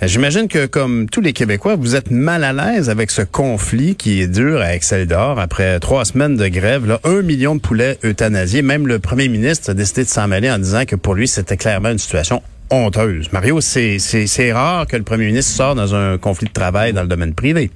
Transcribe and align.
J'imagine 0.00 0.46
que 0.46 0.66
comme 0.66 1.08
tous 1.08 1.20
les 1.20 1.32
Québécois, 1.32 1.74
vous 1.74 1.96
êtes 1.96 2.12
mal 2.12 2.44
à 2.44 2.52
l'aise 2.52 2.88
avec 2.88 3.10
ce 3.10 3.22
conflit 3.22 3.96
qui 3.96 4.20
est 4.22 4.28
dur 4.28 4.60
à 4.60 4.76
Excel-d'Or. 4.76 5.40
Après 5.40 5.80
trois 5.80 6.04
semaines 6.04 6.36
de 6.36 6.46
grève, 6.46 6.86
là, 6.86 7.00
un 7.02 7.22
million 7.22 7.56
de 7.56 7.60
poulets 7.60 7.98
euthanasiés. 8.04 8.62
Même 8.62 8.86
le 8.86 9.00
premier 9.00 9.26
ministre 9.26 9.70
a 9.70 9.74
décidé 9.74 10.04
de 10.04 10.08
s'en 10.08 10.28
mêler 10.28 10.52
en 10.52 10.58
disant 10.58 10.84
que 10.84 10.94
pour 10.94 11.14
lui, 11.14 11.26
c'était 11.26 11.56
clairement 11.56 11.90
une 11.90 11.98
situation 11.98 12.42
honteuse. 12.70 13.32
Mario, 13.32 13.60
c'est 13.60 14.52
rare 14.52 14.86
que 14.86 14.96
le 14.96 15.02
premier 15.02 15.26
ministre 15.26 15.52
sorte 15.52 15.76
dans 15.76 15.96
un 15.96 16.16
conflit 16.16 16.46
de 16.46 16.52
travail 16.52 16.92
dans 16.92 17.02
le 17.02 17.08
domaine 17.08 17.34
privé. 17.34 17.72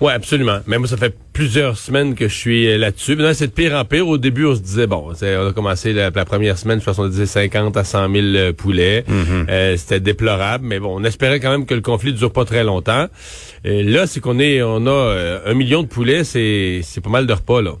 Oui, 0.00 0.12
absolument. 0.12 0.60
Mais 0.68 0.78
moi, 0.78 0.86
ça 0.86 0.96
fait 0.96 1.12
plusieurs 1.32 1.76
semaines 1.76 2.14
que 2.14 2.28
je 2.28 2.34
suis 2.34 2.68
euh, 2.68 2.78
là-dessus. 2.78 3.16
Maintenant, 3.16 3.34
c'est 3.34 3.48
de 3.48 3.52
pire 3.52 3.74
en 3.74 3.84
pire. 3.84 4.06
Au 4.06 4.16
début, 4.16 4.44
on 4.46 4.54
se 4.54 4.60
disait, 4.60 4.86
bon, 4.86 5.12
on 5.12 5.46
a 5.48 5.52
commencé 5.52 5.92
la, 5.92 6.10
la 6.10 6.24
première 6.24 6.56
semaine, 6.56 6.78
je 6.78 6.84
pense 6.84 6.96
qu'on 6.96 7.08
disait 7.08 7.26
50 7.26 7.76
à 7.76 7.82
100 7.82 8.12
000 8.12 8.26
euh, 8.26 8.52
poulets. 8.52 9.04
Euh, 9.48 9.76
C'était 9.76 9.98
déplorable, 9.98 10.64
mais 10.64 10.78
bon, 10.78 11.00
on 11.00 11.02
espérait 11.02 11.40
quand 11.40 11.50
même 11.50 11.66
que 11.66 11.74
le 11.74 11.80
conflit 11.80 12.12
ne 12.12 12.16
dure 12.18 12.32
pas 12.32 12.44
très 12.44 12.62
longtemps. 12.62 13.08
Et 13.64 13.82
là, 13.82 14.06
c'est 14.06 14.20
qu'on 14.20 14.38
est, 14.38 14.62
on 14.62 14.86
a 14.86 14.90
euh, 14.90 15.40
un 15.46 15.54
million 15.54 15.82
de 15.82 15.88
poulets, 15.88 16.22
c'est 16.22 16.80
c'est 16.84 17.00
pas 17.00 17.10
mal 17.10 17.26
de 17.26 17.32
repas, 17.32 17.60
là. 17.60 17.72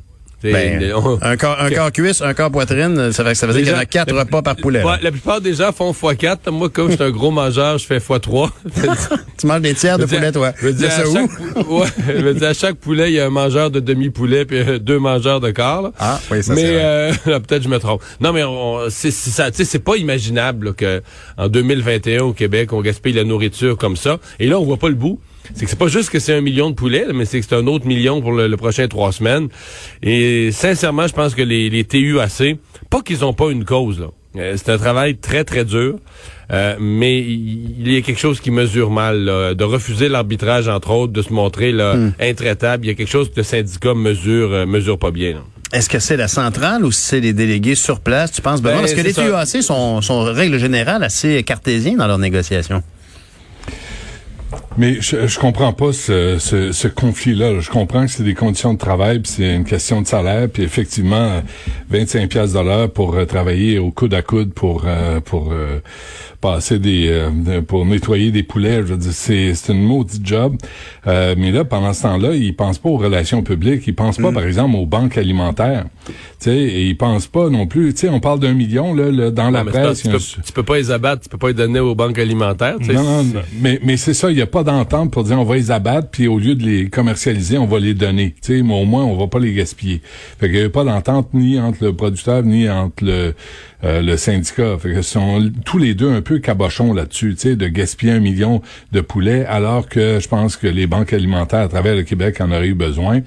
Ben, 0.42 0.92
on- 0.94 1.18
un 1.20 1.36
corps, 1.36 1.56
un 1.60 1.68
corps 1.70 1.90
cuisse, 1.90 2.22
un 2.22 2.32
corps 2.32 2.50
poitrine, 2.52 3.10
ça 3.10 3.24
fait, 3.24 3.34
ça 3.34 3.46
veut 3.48 3.54
dire 3.54 3.62
qu'il 3.62 3.72
y 3.72 3.74
en 3.76 3.78
a 3.80 3.84
quatre 3.86 4.12
La- 4.12 4.20
repas 4.20 4.40
par 4.42 4.54
poulet. 4.56 4.84
Là. 4.84 4.98
la 5.02 5.10
plupart 5.10 5.40
des 5.40 5.54
gens 5.54 5.72
font 5.72 5.90
x4. 5.92 6.50
Moi, 6.52 6.68
comme 6.68 6.90
je 6.90 6.94
suis 6.94 7.02
un 7.02 7.10
gros 7.10 7.30
mangeur, 7.32 7.76
je 7.78 7.86
fais 7.86 7.98
x3. 7.98 8.50
Tu 9.38 9.46
manges 9.46 9.60
des 9.60 9.74
tiers 9.74 9.98
de 9.98 10.04
poulet, 10.04 10.32
toi. 10.32 10.52
Je 10.60 10.66
veux 10.66 10.72
dire, 10.72 10.88
à 10.90 11.04
chaque, 11.04 11.30
pou- 11.64 11.78
ouais, 11.80 11.86
je 12.08 12.22
veux 12.22 12.34
dire, 12.34 12.48
à 12.48 12.54
chaque 12.54 12.74
poulet, 12.76 13.10
il 13.10 13.14
y 13.14 13.20
a 13.20 13.26
un 13.26 13.30
mangeur 13.30 13.70
de 13.70 13.78
demi-poulet 13.80 14.44
puis 14.44 14.58
euh, 14.58 14.78
deux 14.78 14.98
mangeurs 14.98 15.40
de 15.40 15.50
quart. 15.50 15.82
là. 15.82 15.92
Ah, 15.98 16.20
oui, 16.30 16.42
ça, 16.42 16.54
Mais 16.54 16.64
euh, 16.66 17.12
peut-être 17.24 17.62
je 17.62 17.68
me 17.68 17.78
trompe. 17.78 18.02
Non, 18.20 18.32
mais 18.32 18.42
on, 18.44 18.90
c'est, 18.90 19.10
c'est 19.12 19.30
ça, 19.30 19.50
tu 19.50 19.58
sais, 19.58 19.64
c'est 19.64 19.78
pas 19.78 19.96
imaginable 19.96 20.66
là, 20.66 20.72
que 20.72 21.02
en 21.36 21.48
2021 21.48 22.22
au 22.22 22.32
Québec, 22.32 22.72
on 22.72 22.80
gaspille 22.80 23.12
la 23.12 23.24
nourriture 23.24 23.76
comme 23.76 23.96
ça. 23.96 24.18
Et 24.40 24.46
là, 24.48 24.58
on 24.58 24.64
voit 24.64 24.76
pas 24.76 24.88
le 24.88 24.94
bout. 24.96 25.20
C'est 25.54 25.64
que 25.64 25.70
c'est 25.70 25.78
pas 25.78 25.88
juste 25.88 26.10
que 26.10 26.18
c'est 26.18 26.34
un 26.34 26.40
million 26.40 26.70
de 26.70 26.74
poulets, 26.74 27.06
là, 27.06 27.12
mais 27.14 27.24
c'est 27.24 27.40
que 27.40 27.46
c'est 27.48 27.54
un 27.56 27.66
autre 27.66 27.86
million 27.86 28.20
pour 28.20 28.32
le, 28.32 28.48
le 28.48 28.56
prochain 28.56 28.86
trois 28.88 29.12
semaines. 29.12 29.48
Et 30.02 30.50
sincèrement, 30.52 31.06
je 31.06 31.14
pense 31.14 31.34
que 31.34 31.42
les, 31.42 31.70
les 31.70 31.84
TUAC, 31.84 32.56
pas 32.90 33.02
qu'ils 33.02 33.24
ont 33.24 33.32
pas 33.32 33.50
une 33.50 33.64
cause 33.64 34.00
là. 34.00 34.06
Euh, 34.36 34.54
C'est 34.56 34.70
un 34.70 34.78
travail 34.78 35.16
très, 35.16 35.44
très 35.44 35.64
dur. 35.64 35.96
Euh, 36.50 36.76
mais 36.80 37.18
il 37.20 37.92
y 37.92 37.96
a 37.96 38.00
quelque 38.00 38.20
chose 38.20 38.40
qui 38.40 38.50
mesure 38.50 38.90
mal, 38.90 39.24
là, 39.24 39.54
de 39.54 39.64
refuser 39.64 40.08
l'arbitrage, 40.08 40.68
entre 40.68 40.90
autres, 40.92 41.12
de 41.12 41.20
se 41.22 41.32
montrer 41.32 41.72
là, 41.72 41.94
intraitable. 42.20 42.86
Il 42.86 42.88
y 42.88 42.90
a 42.90 42.94
quelque 42.94 43.10
chose 43.10 43.28
que 43.30 43.34
le 43.36 43.42
syndicat 43.42 43.92
mesure, 43.94 44.52
euh, 44.52 44.66
mesure 44.66 44.98
pas 44.98 45.10
bien. 45.10 45.32
là. 45.32 45.40
Est-ce 45.74 45.90
que 45.90 45.98
c'est 45.98 46.16
la 46.16 46.28
centrale 46.28 46.86
ou 46.86 46.90
si 46.90 47.02
c'est 47.02 47.20
les 47.20 47.34
délégués 47.34 47.74
sur 47.74 48.00
place, 48.00 48.32
tu 48.32 48.40
penses, 48.40 48.62
Benoît? 48.62 48.76
Ben, 48.76 48.80
Parce 48.86 48.94
que 48.94 49.02
les. 49.02 49.12
TUAC 49.12 49.62
sont, 49.62 50.00
sont, 50.00 50.22
règle 50.22 50.58
générale, 50.58 51.04
assez 51.04 51.42
cartésiens 51.42 51.94
dans 51.96 52.06
leurs 52.06 52.18
négociations. 52.18 52.82
Mais 54.78 54.98
je, 55.00 55.26
je 55.26 55.38
comprends 55.40 55.72
pas 55.72 55.92
ce, 55.92 56.36
ce, 56.38 56.70
ce 56.70 56.86
conflit-là. 56.88 57.58
Je 57.58 57.68
comprends 57.68 58.06
que 58.06 58.10
c'est 58.12 58.22
des 58.22 58.34
conditions 58.34 58.72
de 58.74 58.78
travail, 58.78 59.18
puis 59.18 59.32
c'est 59.36 59.54
une 59.56 59.64
question 59.64 60.00
de 60.02 60.06
salaire, 60.06 60.48
puis 60.48 60.62
effectivement, 60.62 61.16
euh, 61.16 61.40
25 61.90 62.28
pièces 62.28 62.52
de 62.52 62.60
l'heure 62.60 62.88
pour 62.90 63.16
euh, 63.16 63.24
travailler 63.24 63.78
au 63.80 63.90
coude 63.90 64.14
à 64.14 64.22
coude 64.22 64.52
pour 64.52 64.84
euh, 64.86 65.18
pour 65.20 65.50
euh, 65.52 65.80
passer 66.40 66.78
des 66.78 67.08
euh, 67.08 67.60
pour 67.62 67.84
nettoyer 67.86 68.30
des 68.30 68.44
poulets. 68.44 68.76
Je 68.76 68.92
veux 68.92 68.96
dire, 68.96 69.12
c'est 69.12 69.52
c'est 69.54 69.72
une 69.72 69.82
maudite 69.82 70.24
job. 70.24 70.56
Euh, 71.08 71.34
mais 71.36 71.50
là, 71.50 71.64
pendant 71.64 71.92
ce 71.92 72.02
temps-là, 72.02 72.34
ils 72.34 72.54
pensent 72.54 72.78
pas 72.78 72.88
aux 72.90 72.98
relations 72.98 73.42
publiques. 73.42 73.82
Ils 73.88 73.94
pensent 73.96 74.18
pas, 74.18 74.30
par 74.30 74.44
exemple, 74.44 74.76
aux 74.76 74.86
banques 74.86 75.18
alimentaires. 75.18 75.86
Tu 76.06 76.14
sais, 76.38 76.56
et 76.56 76.84
ils 76.86 76.96
pensent 76.96 77.26
pas 77.26 77.48
non 77.50 77.66
plus. 77.66 77.94
Tu 77.94 78.00
sais, 78.02 78.08
on 78.10 78.20
parle 78.20 78.38
d'un 78.38 78.54
million 78.54 78.94
là, 78.94 79.10
là, 79.10 79.30
dans 79.32 79.50
la 79.50 79.64
Non, 79.64 79.72
pas- 79.72 79.80
presse. 79.80 80.02
tu, 80.02 80.06
y 80.06 80.10
un 80.10 80.12
peux, 80.12 80.18
tu 80.46 80.52
peux 80.52 80.62
pas 80.62 80.76
les 80.76 80.92
abattre, 80.92 81.22
tu 81.22 81.28
peux 81.28 81.38
pas 81.38 81.48
les 81.48 81.54
donner 81.54 81.80
aux 81.80 81.96
banques 81.96 82.18
alimentaires. 82.18 82.76
non, 82.80 83.02
non, 83.02 83.24
non. 83.24 83.40
Mais, 83.60 83.80
mais 83.82 83.96
c'est 83.96 84.14
ça, 84.14 84.30
il 84.30 84.36
n'y 84.36 84.42
a 84.42 84.46
pas 84.46 84.62
d'entente 84.72 85.10
pour 85.10 85.24
dire 85.24 85.38
on 85.38 85.44
va 85.44 85.56
les 85.56 85.70
abattre, 85.70 86.08
puis 86.10 86.28
au 86.28 86.38
lieu 86.38 86.54
de 86.54 86.62
les 86.62 86.88
commercialiser, 86.88 87.58
on 87.58 87.66
va 87.66 87.78
les 87.78 87.94
donner. 87.94 88.34
Tu 88.42 88.58
sais, 88.58 88.62
mais 88.62 88.74
au 88.74 88.84
moins, 88.84 89.04
on 89.04 89.16
va 89.16 89.26
pas 89.26 89.38
les 89.38 89.52
gaspiller. 89.52 90.00
Fait 90.38 90.48
qu'il 90.48 90.58
n'y 90.58 90.64
a 90.64 90.70
pas 90.70 90.84
d'entente 90.84 91.34
ni 91.34 91.58
entre 91.58 91.84
le 91.84 91.92
producteur, 91.92 92.42
ni 92.42 92.68
entre 92.68 93.04
le, 93.04 93.34
euh, 93.84 94.02
le 94.02 94.16
syndicat. 94.16 94.76
Fait 94.78 94.92
que 94.92 95.02
sont 95.02 95.50
tous 95.64 95.78
les 95.78 95.94
deux 95.94 96.10
un 96.10 96.20
peu 96.20 96.38
cabochons 96.38 96.92
là-dessus, 96.92 97.34
tu 97.34 97.40
sais, 97.40 97.56
de 97.56 97.66
gaspiller 97.68 98.12
un 98.12 98.20
million 98.20 98.62
de 98.92 99.00
poulets, 99.00 99.44
alors 99.46 99.88
que 99.88 100.18
je 100.20 100.28
pense 100.28 100.56
que 100.56 100.66
les 100.66 100.86
banques 100.86 101.12
alimentaires 101.12 101.60
à 101.60 101.68
travers 101.68 101.94
le 101.94 102.02
Québec 102.02 102.40
en 102.40 102.50
auraient 102.50 102.68
eu 102.68 102.74
besoin. 102.74 103.20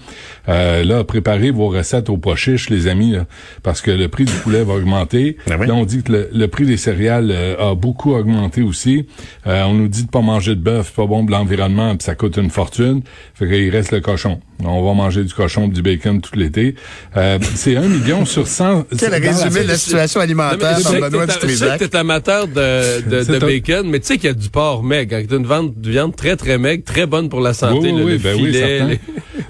Euh, 0.50 0.84
là, 0.84 1.04
préparez 1.04 1.52
vos 1.52 1.70
recettes 1.70 2.10
au 2.10 2.18
pois 2.18 2.36
chiche, 2.36 2.70
les 2.70 2.88
amis, 2.88 3.12
là, 3.12 3.26
parce 3.64 3.82
que 3.82 3.92
le 3.92 4.08
prix 4.08 4.26
du 4.26 4.34
poulet 4.34 4.64
va 4.64 4.74
augmenter. 4.74 5.38
Ben 5.48 5.58
oui. 5.60 5.68
Là, 5.68 5.74
on 5.76 5.86
dit 5.86 6.04
que 6.04 6.12
le, 6.12 6.30
le 6.34 6.48
prix 6.48 6.66
des 6.66 6.78
céréales 6.78 7.32
euh, 7.32 7.72
a 7.72 7.76
beaucoup 7.76 8.14
augmenté 8.14 8.62
aussi. 8.62 9.06
Euh, 9.48 9.64
on 9.64 9.74
nous 9.74 9.88
dit 9.88 10.04
de 10.04 10.10
pas 10.10 10.22
manger 10.22 10.56
de 10.56 10.62
bœuf, 10.62 10.94
pas 10.94 11.06
bon 11.06 11.24
l'environnement, 11.32 11.96
puis 11.96 12.04
ça 12.06 12.16
coûte 12.16 12.38
une 12.38 12.50
fortune. 12.50 13.02
Fait 13.34 13.48
qu'il 13.48 13.70
reste 13.70 13.92
le 13.92 14.02
cochon. 14.02 14.40
On 14.64 14.86
va 14.86 14.94
manger 14.94 15.24
du 15.24 15.34
cochon, 15.34 15.68
du 15.68 15.82
bacon 15.82 16.22
tout 16.22 16.36
l'été. 16.38 16.76
Euh, 17.18 17.40
c'est 17.56 17.76
un 17.76 17.88
million 17.88 18.26
sur 18.26 18.48
100. 18.48 18.86
Quel 19.00 19.14
résumé 19.16 19.64
de 19.64 19.68
la 19.70 19.78
situation 19.78 20.20
Non, 20.20 20.26
mais 20.28 20.32
alimentaire 20.32 20.60
par 20.84 20.92
que 20.94 21.00
Benoît 21.02 21.28
t'es- 21.28 21.48
je 21.50 21.56
sais 21.56 21.78
que 21.80 21.86
t'es 21.86 21.98
amateur 21.98 22.48
de, 22.48 23.02
de, 23.10 23.24
C'est 23.24 23.32
de 23.32 23.36
un- 23.38 23.48
bacon, 23.48 23.90
mais 23.90 24.00
tu 24.00 24.08
sais 24.08 24.16
qu'il 24.18 24.26
y 24.26 24.30
a 24.30 24.34
du 24.34 24.50
porc 24.50 24.84
maigre. 24.84 25.18
T'as 25.28 25.38
une 25.38 25.46
vente 25.48 25.80
de 25.80 25.90
viande 25.90 26.16
très, 26.16 26.36
très 26.36 26.58
maigre, 26.60 26.84
très 26.86 27.08
bonne 27.08 27.30
pour 27.30 27.42
la 27.42 27.54
santé, 27.54 27.92
Oui, 27.92 27.98
le, 27.98 28.04
oui, 28.04 28.12
le 28.14 28.18
ben 28.20 28.38
oui, 28.40 28.54
certain. 28.54 28.88
les- 28.88 29.00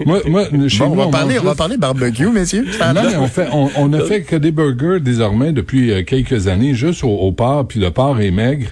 Moi, 0.06 0.20
moi, 0.26 0.44
chez 0.68 0.78
Bon, 0.78 0.86
nous, 0.86 0.92
on 0.92 0.96
va 0.96 1.06
on 1.06 1.10
parler, 1.10 1.34
mange 1.34 1.42
on 1.42 1.44
va 1.44 1.50
juste- 1.50 1.58
parler 1.58 1.76
barbecue, 1.76 2.28
messieurs. 2.28 2.66
Non, 2.94 3.02
on 3.20 3.26
fait, 3.26 3.48
on, 3.52 3.70
on 3.76 3.92
a 3.92 4.00
fait 4.00 4.22
que 4.22 4.36
des 4.36 4.50
burgers 4.50 5.00
désormais 5.00 5.52
depuis 5.52 5.90
euh, 5.92 6.02
quelques 6.02 6.48
années, 6.48 6.74
juste 6.74 7.04
au, 7.04 7.08
au 7.10 7.32
porc, 7.32 7.68
puis 7.68 7.80
le 7.80 7.90
porc 7.90 8.20
est 8.20 8.30
maigre. 8.30 8.68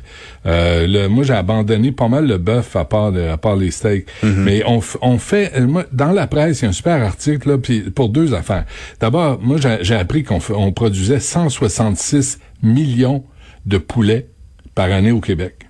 Euh, 0.46 0.86
le, 0.86 1.08
moi, 1.08 1.22
j'ai 1.24 1.34
abandonné 1.34 1.92
pas 1.92 2.08
mal 2.08 2.26
le 2.26 2.38
bœuf 2.38 2.74
à 2.76 2.84
part, 2.84 3.10
le- 3.10 3.30
à 3.30 3.36
part 3.36 3.56
les 3.56 3.70
steaks. 3.70 4.06
Mais 4.22 4.62
on, 4.66 4.80
on 5.02 5.19
fait, 5.19 5.52
euh, 5.56 5.66
moi, 5.66 5.84
dans 5.92 6.12
la 6.12 6.26
presse, 6.26 6.60
il 6.60 6.62
y 6.62 6.66
a 6.66 6.69
un 6.70 6.72
super 6.72 7.02
article 7.02 7.50
là, 7.50 7.58
puis 7.58 7.80
pour 7.80 8.08
deux 8.08 8.34
affaires. 8.34 8.64
D'abord, 9.00 9.38
moi, 9.42 9.58
j'ai 9.82 9.94
appris 9.94 10.24
qu'on 10.24 10.38
on 10.54 10.72
produisait 10.72 11.20
166 11.20 12.38
millions 12.62 13.24
de 13.66 13.78
poulets 13.78 14.28
par 14.74 14.90
année 14.90 15.12
au 15.12 15.20
Québec. 15.20 15.66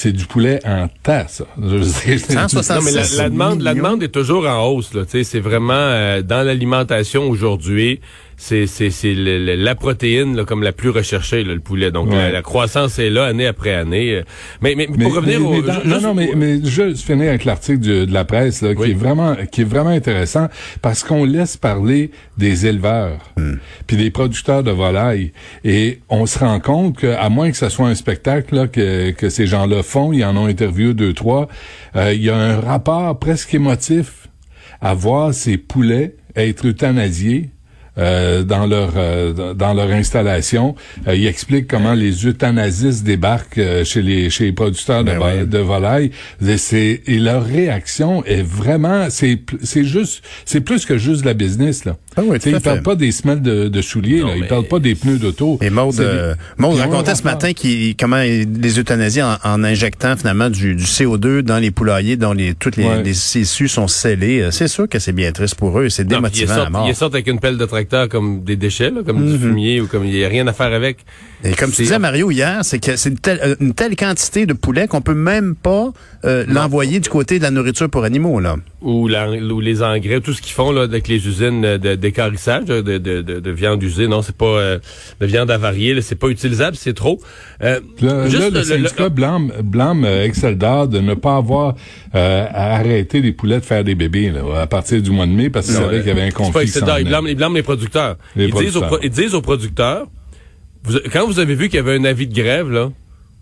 C'est 0.00 0.12
du 0.12 0.26
poulet 0.26 0.60
en 0.64 0.86
tas, 1.02 1.26
ça. 1.26 1.44
Je 1.60 1.74
veux 1.74 1.80
dire, 1.80 2.20
166 2.20 2.72
Non, 2.72 2.82
mais 2.84 2.92
la, 2.92 3.02
la 3.24 3.30
demande, 3.30 3.62
la 3.62 3.74
demande 3.74 4.00
est 4.04 4.14
toujours 4.14 4.46
en 4.46 4.64
hausse. 4.68 4.94
Là, 4.94 5.04
Tu 5.04 5.10
sais, 5.10 5.24
c'est 5.24 5.40
vraiment 5.40 5.72
euh, 5.74 6.22
dans 6.22 6.46
l'alimentation 6.46 7.28
aujourd'hui, 7.28 7.98
c'est 8.40 9.14
la 9.14 9.74
protéine 9.74 10.36
là, 10.36 10.44
comme 10.44 10.62
la 10.62 10.72
plus 10.72 10.90
recherchée, 10.90 11.42
là, 11.44 11.54
le 11.54 11.60
poulet. 11.60 11.90
Donc 11.90 12.10
la, 12.12 12.16
Ouais. 12.18 12.32
la 12.32 12.40
croissance 12.42 12.98
est 13.00 13.10
là 13.10 13.24
année 13.24 13.46
après 13.46 13.74
année. 13.74 14.22
Mais 14.62 14.74
mais, 14.76 14.86
Mais- 14.88 15.04
pour 15.04 15.14
revenir 15.16 15.40
mais- 15.40 15.46
au 15.46 15.50
mais 15.54 15.62
dans- 15.62 15.80
ju- 15.82 15.88
non, 15.88 16.00
non, 16.00 16.14
mais, 16.14 16.30
mais 16.36 16.64
juste 16.64 17.04
finir 17.04 17.28
avec 17.30 17.44
l'article 17.44 17.80
de, 17.80 18.06
la 18.12 18.24
presse 18.24 18.62
là, 18.62 18.70
Oui. 18.76 18.86
qui 18.86 18.90
est 18.92 18.94
vraiment 18.94 19.34
qui 19.50 19.62
est 19.62 19.64
vraiment 19.64 19.90
intéressant 19.90 20.46
parce 20.82 21.02
qu'on 21.02 21.24
laisse 21.24 21.56
parler 21.56 22.10
des 22.38 22.66
éleveurs 22.66 23.18
puis 23.86 23.96
des 23.96 24.10
producteurs 24.10 24.62
de 24.62 24.70
volailles 24.70 25.32
et 25.64 25.98
on 26.08 26.24
se 26.26 26.38
rend 26.38 26.60
compte 26.60 26.96
que 26.98 27.08
à 27.08 27.28
moins 27.28 27.50
que 27.50 27.56
ce 27.56 27.68
soit 27.68 27.88
un 27.88 27.94
spectacle 27.96 28.54
là, 28.54 28.68
que, 28.68 29.10
que 29.10 29.28
ces 29.30 29.46
gens-là 29.46 29.82
font, 29.82 30.12
ils 30.12 30.24
en 30.24 30.36
ont 30.36 30.46
interviewé 30.46 30.94
deux 30.94 31.12
trois, 31.12 31.48
euh, 31.96 32.12
il 32.14 32.22
y 32.22 32.30
a 32.30 32.36
un 32.36 32.60
rapport 32.60 33.18
presque 33.18 33.52
émotif 33.54 34.28
à 34.80 34.94
voir 34.94 35.34
ces 35.34 35.56
poulets 35.58 36.14
être 36.36 36.66
euthanasiés 36.68 37.50
euh, 37.98 38.42
dans 38.42 38.66
leur 38.66 38.92
euh, 38.96 39.54
dans 39.54 39.74
leur 39.74 39.90
installation. 39.90 40.74
Euh, 41.06 41.14
il 41.16 41.26
explique 41.26 41.66
comment 41.68 41.94
les 41.94 42.26
euthanasistes 42.26 43.04
débarquent 43.04 43.58
euh, 43.58 43.84
chez 43.84 44.02
les 44.02 44.30
chez 44.30 44.44
les 44.44 44.52
producteurs 44.52 45.04
de, 45.04 45.10
Ben 45.12 45.20
oui. 45.42 45.46
de 45.46 45.58
volailles. 45.58 46.10
Et, 46.46 46.56
c'est- 46.56 47.02
et 47.06 47.18
leur 47.18 47.44
réaction 47.44 48.24
est 48.24 48.42
vraiment 48.42 49.08
c'est 49.10 49.38
c'est 49.62 49.84
juste 49.84 50.22
c'est 50.44 50.60
plus 50.60 50.84
que 50.86 50.98
juste 50.98 51.22
de 51.22 51.26
la 51.26 51.34
business 51.34 51.84
là. 51.84 51.96
Ah 52.16 52.22
oui, 52.24 52.36
à 52.44 52.48
ils 52.48 52.60
parlent 52.60 52.82
pas 52.82 52.96
des 52.96 53.12
semelles 53.12 53.42
de, 53.42 53.68
de 53.68 53.80
souliers, 53.80 54.20
Non, 54.20 54.28
là. 54.28 54.32
ils 54.36 54.40
mais- 54.42 54.46
parlent 54.48 54.66
pas 54.66 54.80
des 54.80 54.96
pneus 54.96 55.18
d'auto. 55.18 55.56
Et 55.62 55.70
Maud, 55.70 56.00
euh, 56.00 56.34
Maud 56.56 56.74
racontait 56.76 57.14
ce 57.14 57.22
matin 57.22 57.52
qui, 57.52 57.94
comment 57.94 58.16
les 58.16 58.78
euthanasies 58.80 59.22
en, 59.22 59.36
en 59.44 59.62
injectant 59.62 60.16
finalement 60.16 60.50
du, 60.50 60.74
du 60.74 60.82
CO2 60.82 61.42
dans 61.42 61.58
les 61.58 61.70
poulaillers 61.70 62.16
dont 62.16 62.32
les, 62.32 62.54
toutes 62.54 62.76
les, 62.76 62.84
Ouais. 62.88 63.02
les 63.04 63.38
issues 63.38 63.68
sont 63.68 63.86
scellées. 63.86 64.40
Euh, 64.40 64.50
C'est 64.50 64.66
sûr 64.66 64.88
que 64.88 64.98
c'est 64.98 65.12
bien 65.12 65.30
triste 65.30 65.54
pour 65.54 65.78
eux 65.78 65.84
et 65.86 65.90
c'est 65.90 66.02
Non, 66.04 66.08
ils 66.10 66.14
démotivant 66.16 66.52
à 66.52 66.56
sortent, 66.56 66.70
mort. 66.70 66.86
ils 66.88 66.94
sortent 66.96 67.14
avec 67.14 67.28
une 67.28 67.38
pelle 67.38 67.56
de 67.56 67.64
tracteur 67.66 67.87
comme 68.10 68.42
des 68.44 68.56
déchets, 68.56 68.90
là, 68.90 69.00
comme 69.04 69.24
du 69.26 69.38
fumier 69.38 69.80
ou 69.80 69.86
comme 69.86 70.04
il 70.04 70.12
n'y 70.12 70.24
a 70.24 70.28
rien 70.28 70.46
à 70.46 70.52
faire 70.52 70.72
avec. 70.72 70.98
Et 71.44 71.52
comme 71.52 71.70
tu 71.70 71.76
C'est- 71.76 71.82
disais, 71.84 71.98
Mario, 72.00 72.30
hier, 72.30 72.58
c'est 72.62 72.80
que 72.80 72.96
c'est 72.96 73.10
une 73.10 73.18
telle, 73.18 73.40
euh, 73.44 73.54
une 73.60 73.72
telle 73.74 73.94
quantité 73.96 74.44
de 74.44 74.52
poulet 74.54 74.88
qu'on 74.88 75.00
peut 75.00 75.14
même 75.14 75.54
pas 75.54 75.92
euh, 76.24 76.44
l'envoyer 76.48 76.98
du 76.98 77.08
côté 77.08 77.38
de 77.38 77.44
la 77.44 77.52
nourriture 77.52 77.88
pour 77.88 78.02
animaux, 78.04 78.40
là. 78.40 78.56
ou, 78.80 79.08
la- 79.08 79.28
ou 79.30 79.60
les 79.60 79.82
engrais, 79.82 80.20
tout 80.20 80.32
ce 80.32 80.40
qu'ils 80.42 80.52
font 80.52 80.70
là 80.72 80.82
avec 80.82 81.08
les 81.08 81.26
usines 81.26 81.62
de- 81.78 81.94
d'écarissage 81.96 82.64
de, 82.64 82.80
de, 82.80 82.98
de, 82.98 83.22
de, 83.22 83.40
de 83.40 83.50
viande 83.50 83.82
usée, 83.82 84.06
non, 84.08 84.22
c'est 84.22 84.36
pas 84.36 84.46
euh, 84.46 84.78
de 85.20 85.26
viande 85.26 85.50
avariée, 85.50 85.94
là, 85.94 86.00
c'est 86.02 86.14
pas 86.16 86.28
utilisable, 86.28 86.76
c'est 86.76 86.92
trop. 86.94 87.20
Euh, 87.62 87.80
Là, 88.00 88.28
juste 88.28 88.40
là, 88.42 88.50
le, 88.50 88.58
le- 88.58 88.64
syndicat 88.64 89.04
le- 89.04 89.08
blâme, 89.10 89.52
blâme 89.64 90.04
euh, 90.04 90.24
Excel 90.24 90.56
d'or 90.58 90.86
de 90.88 90.98
ne 91.00 91.14
pas 91.14 91.36
avoir 91.36 91.74
euh, 92.14 92.46
à 92.50 92.76
arrêter 92.76 93.20
les 93.20 93.32
poulets 93.32 93.58
de 93.60 93.64
faire 93.64 93.82
des 93.84 93.94
bébés 93.94 94.30
là, 94.30 94.60
à 94.60 94.66
partir 94.66 95.00
du 95.02 95.10
mois 95.10 95.26
de 95.26 95.32
mai 95.32 95.50
parce 95.50 95.66
qu'ils 95.66 95.74
savaient 95.76 95.98
qu'il 95.98 96.08
y 96.08 96.10
avait 96.10 96.22
un 96.22 96.30
pas 96.30 96.32
conflit. 96.32 96.70
blâment, 97.04 97.26
ils 97.28 97.36
blâment 97.36 97.54
les 97.56 97.62
producteurs. 97.62 97.77
Les 98.36 98.46
ils, 98.46 98.54
Disent 98.54 98.76
aux, 98.76 98.80
producteurs. 98.80 98.88
pro- 98.88 98.98
ils 99.02 99.10
disent 99.10 99.34
aux 99.34 99.42
producteurs, 99.42 100.06
vous- 100.84 100.98
quand 101.12 101.26
vous 101.26 101.38
avez 101.38 101.54
vu 101.54 101.68
qu'il 101.68 101.76
y 101.76 101.80
avait 101.80 101.96
un 101.96 102.04
avis 102.04 102.26
de 102.26 102.34
grève, 102.34 102.70
là, 102.70 102.90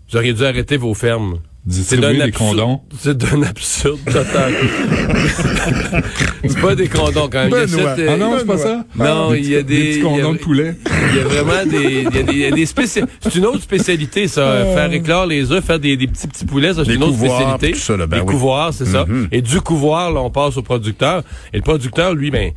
vous 0.09 0.17
auriez 0.17 0.33
dû 0.33 0.43
arrêter 0.43 0.77
vos 0.77 0.93
fermes. 0.93 1.39
Distribuer 1.65 2.01
d'un 2.07 2.13
des 2.13 2.21
absurde-. 2.21 2.79
C'est 2.97 3.17
d'un 3.17 3.43
absurde 3.43 3.99
total. 4.05 4.53
c'est 6.47 6.59
pas 6.61 6.75
des 6.75 6.87
condons 6.87 7.27
quand 7.29 7.43
même. 7.43 7.49
Il 7.49 7.55
y 7.57 7.57
a 7.57 7.65
Benoît. 7.65 7.95
cette, 7.95 8.05
euh, 8.07 8.11
Ah 8.13 8.17
non, 8.17 8.35
c'est 8.39 8.45
pas 8.45 8.57
ça? 8.57 8.85
Non, 8.95 9.31
Des 9.31 9.39
il 9.39 9.49
y 9.49 9.55
a 9.55 9.63
des- 9.63 9.75
petits 9.75 9.89
il 9.91 9.97
y 9.97 9.99
a- 9.99 10.03
condons 10.03 10.33
de 10.33 10.37
poulet. 10.37 10.75
Il 11.11 11.17
y 11.17 11.19
a 11.19 11.23
vraiment 11.23 11.65
des, 11.69 12.07
il 12.09 12.15
y 12.15 12.19
a 12.19 12.23
des, 12.23 12.33
y 12.37 12.45
a 12.45 12.51
des 12.51 12.65
C'est 12.65 13.35
une 13.35 13.45
autre 13.45 13.61
spécialité, 13.61 14.27
ça. 14.29 14.63
Oh. 14.65 14.73
Faire 14.75 14.93
éclore 14.93 15.25
les 15.25 15.51
œufs, 15.51 15.63
faire 15.63 15.79
des, 15.79 15.97
des 15.97 16.07
petits 16.07 16.27
petits 16.27 16.45
poulets, 16.45 16.73
ça, 16.73 16.83
c'est 16.85 16.91
Des 16.91 16.95
une 16.95 17.03
autre 17.03 17.17
spécialité. 17.17 17.71
tout 17.73 17.79
ça, 17.79 17.97
là, 17.97 18.07
ben 18.07 18.17
des 18.17 18.23
oui. 18.23 18.31
couvoirs, 18.33 18.73
c'est 18.73 18.85
ça. 18.85 19.05
Et 19.31 19.41
du 19.41 19.59
couvoir, 19.61 20.11
là, 20.11 20.21
on 20.21 20.29
passe 20.29 20.57
au 20.57 20.61
producteur. 20.61 21.23
Et 21.53 21.57
le 21.57 21.63
producteur, 21.63 22.13
lui, 22.15 22.31
ben, 22.31 22.51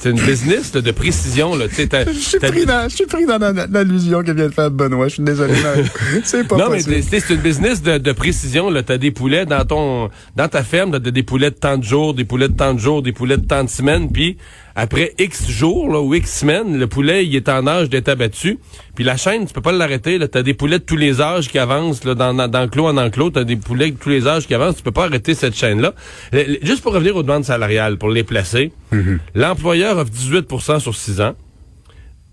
c'est 0.00 0.10
une 0.10 0.20
business 0.20 0.74
là, 0.74 0.80
de 0.80 0.90
précision, 0.90 1.54
là. 1.54 1.66
Tu 1.68 1.86
Je 1.86 2.18
suis 2.18 2.38
pris 2.38 2.64
dans, 2.66 2.88
je 2.88 2.94
suis 2.96 3.06
pris 3.06 3.26
dans 3.26 3.38
la- 3.38 3.66
l'allusion 3.66 4.22
que 4.22 4.32
vient 4.32 4.48
de 4.48 4.52
faire 4.54 4.70
Benoît. 4.70 5.08
Je 5.08 5.14
suis 5.14 5.22
désolé. 5.22 5.52
mais 5.54 6.20
C'est 6.24 6.48
pas 6.48 6.56
non, 6.56 6.70
mais 6.70 6.76
possible. 6.78 7.02
c'est 7.08 7.20
c'est 7.20 7.34
une 7.34 7.40
business 7.40 7.82
de, 7.82 7.98
de 7.98 8.12
précision. 8.12 8.70
Là, 8.70 8.82
t'as 8.82 8.98
des 8.98 9.10
poulets 9.10 9.46
dans 9.46 9.64
ton, 9.64 10.08
dans 10.34 10.48
ta 10.48 10.62
ferme, 10.62 10.90
t'as 10.92 10.98
des 11.10 11.22
poulets 11.22 11.50
de 11.50 11.56
tant 11.56 11.76
de 11.78 11.84
jours, 11.84 12.14
des 12.14 12.24
poulets 12.24 12.48
de 12.48 12.54
tant 12.54 12.74
de 12.74 12.78
jours, 12.80 13.02
des 13.02 13.12
poulets 13.12 13.36
de 13.36 13.44
tant 13.46 13.62
de 13.64 13.68
semaines, 13.68 14.10
puis 14.10 14.38
après 14.74 15.14
X 15.18 15.48
jours 15.50 15.92
là, 15.92 16.00
ou 16.00 16.14
X 16.14 16.40
semaines, 16.40 16.78
le 16.78 16.86
poulet 16.86 17.26
il 17.26 17.34
est 17.36 17.48
en 17.48 17.66
âge 17.66 17.88
d'être 17.90 18.08
abattu. 18.08 18.58
Puis 18.94 19.04
la 19.04 19.16
chaîne, 19.16 19.46
tu 19.46 19.52
peux 19.52 19.60
pas 19.60 19.72
l'arrêter. 19.72 20.18
Là, 20.18 20.28
t'as 20.28 20.42
des 20.42 20.54
poulets 20.54 20.78
de 20.78 20.84
tous 20.84 20.96
les 20.96 21.20
âges 21.20 21.48
qui 21.48 21.58
avancent 21.58 22.04
là, 22.04 22.14
dans, 22.14 22.34
dans, 22.34 22.48
d'enclos 22.48 22.86
en 22.86 22.96
enclos. 22.96 23.30
T'as 23.30 23.44
des 23.44 23.56
poulets 23.56 23.90
de 23.90 23.96
tous 23.96 24.08
les 24.10 24.26
âges 24.28 24.46
qui 24.46 24.54
avancent. 24.54 24.76
Tu 24.76 24.82
peux 24.82 24.90
pas 24.92 25.04
arrêter 25.04 25.34
cette 25.34 25.54
chaîne-là. 25.56 25.94
Juste 26.62 26.82
pour 26.82 26.92
revenir 26.92 27.16
aux 27.16 27.22
demandes 27.22 27.44
salariales, 27.44 27.96
pour 27.98 28.10
les 28.10 28.24
placer, 28.24 28.72
l'employeur 29.34 29.96
offre 29.98 30.10
18% 30.12 30.80
sur 30.80 30.94
6 30.94 31.20
ans. 31.20 31.34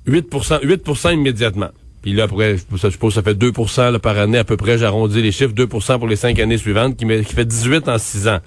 8 0.05 0.27
8% 0.31 1.13
immédiatement. 1.13 1.69
Puis 2.01 2.13
là, 2.13 2.23
après, 2.23 2.55
je 2.57 2.89
suppose 2.89 3.11
que 3.11 3.15
ça 3.15 3.21
fait 3.23 3.35
2 3.35 3.51
là, 3.77 3.99
par 3.99 4.17
année 4.17 4.37
à 4.37 4.43
peu 4.43 4.55
près. 4.57 4.77
J'arrondis 4.77 5.21
les 5.21 5.31
chiffres. 5.31 5.53
2% 5.53 5.97
pour 5.99 6.07
les 6.07 6.15
cinq 6.15 6.39
années 6.39 6.57
suivantes, 6.57 6.95
qui, 6.97 7.05
met- 7.05 7.23
qui 7.23 7.33
fait 7.35 7.45
18 7.45 7.89
en 7.89 7.97
6 7.97 8.27
ans. 8.29 8.39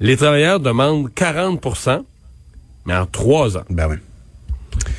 Les 0.00 0.16
travailleurs 0.16 0.60
demandent 0.60 1.12
40 1.14 1.60
mais 2.86 2.96
en 2.96 3.06
3 3.06 3.58
ans. 3.58 3.64
Ben 3.70 3.88
oui. 3.88 3.96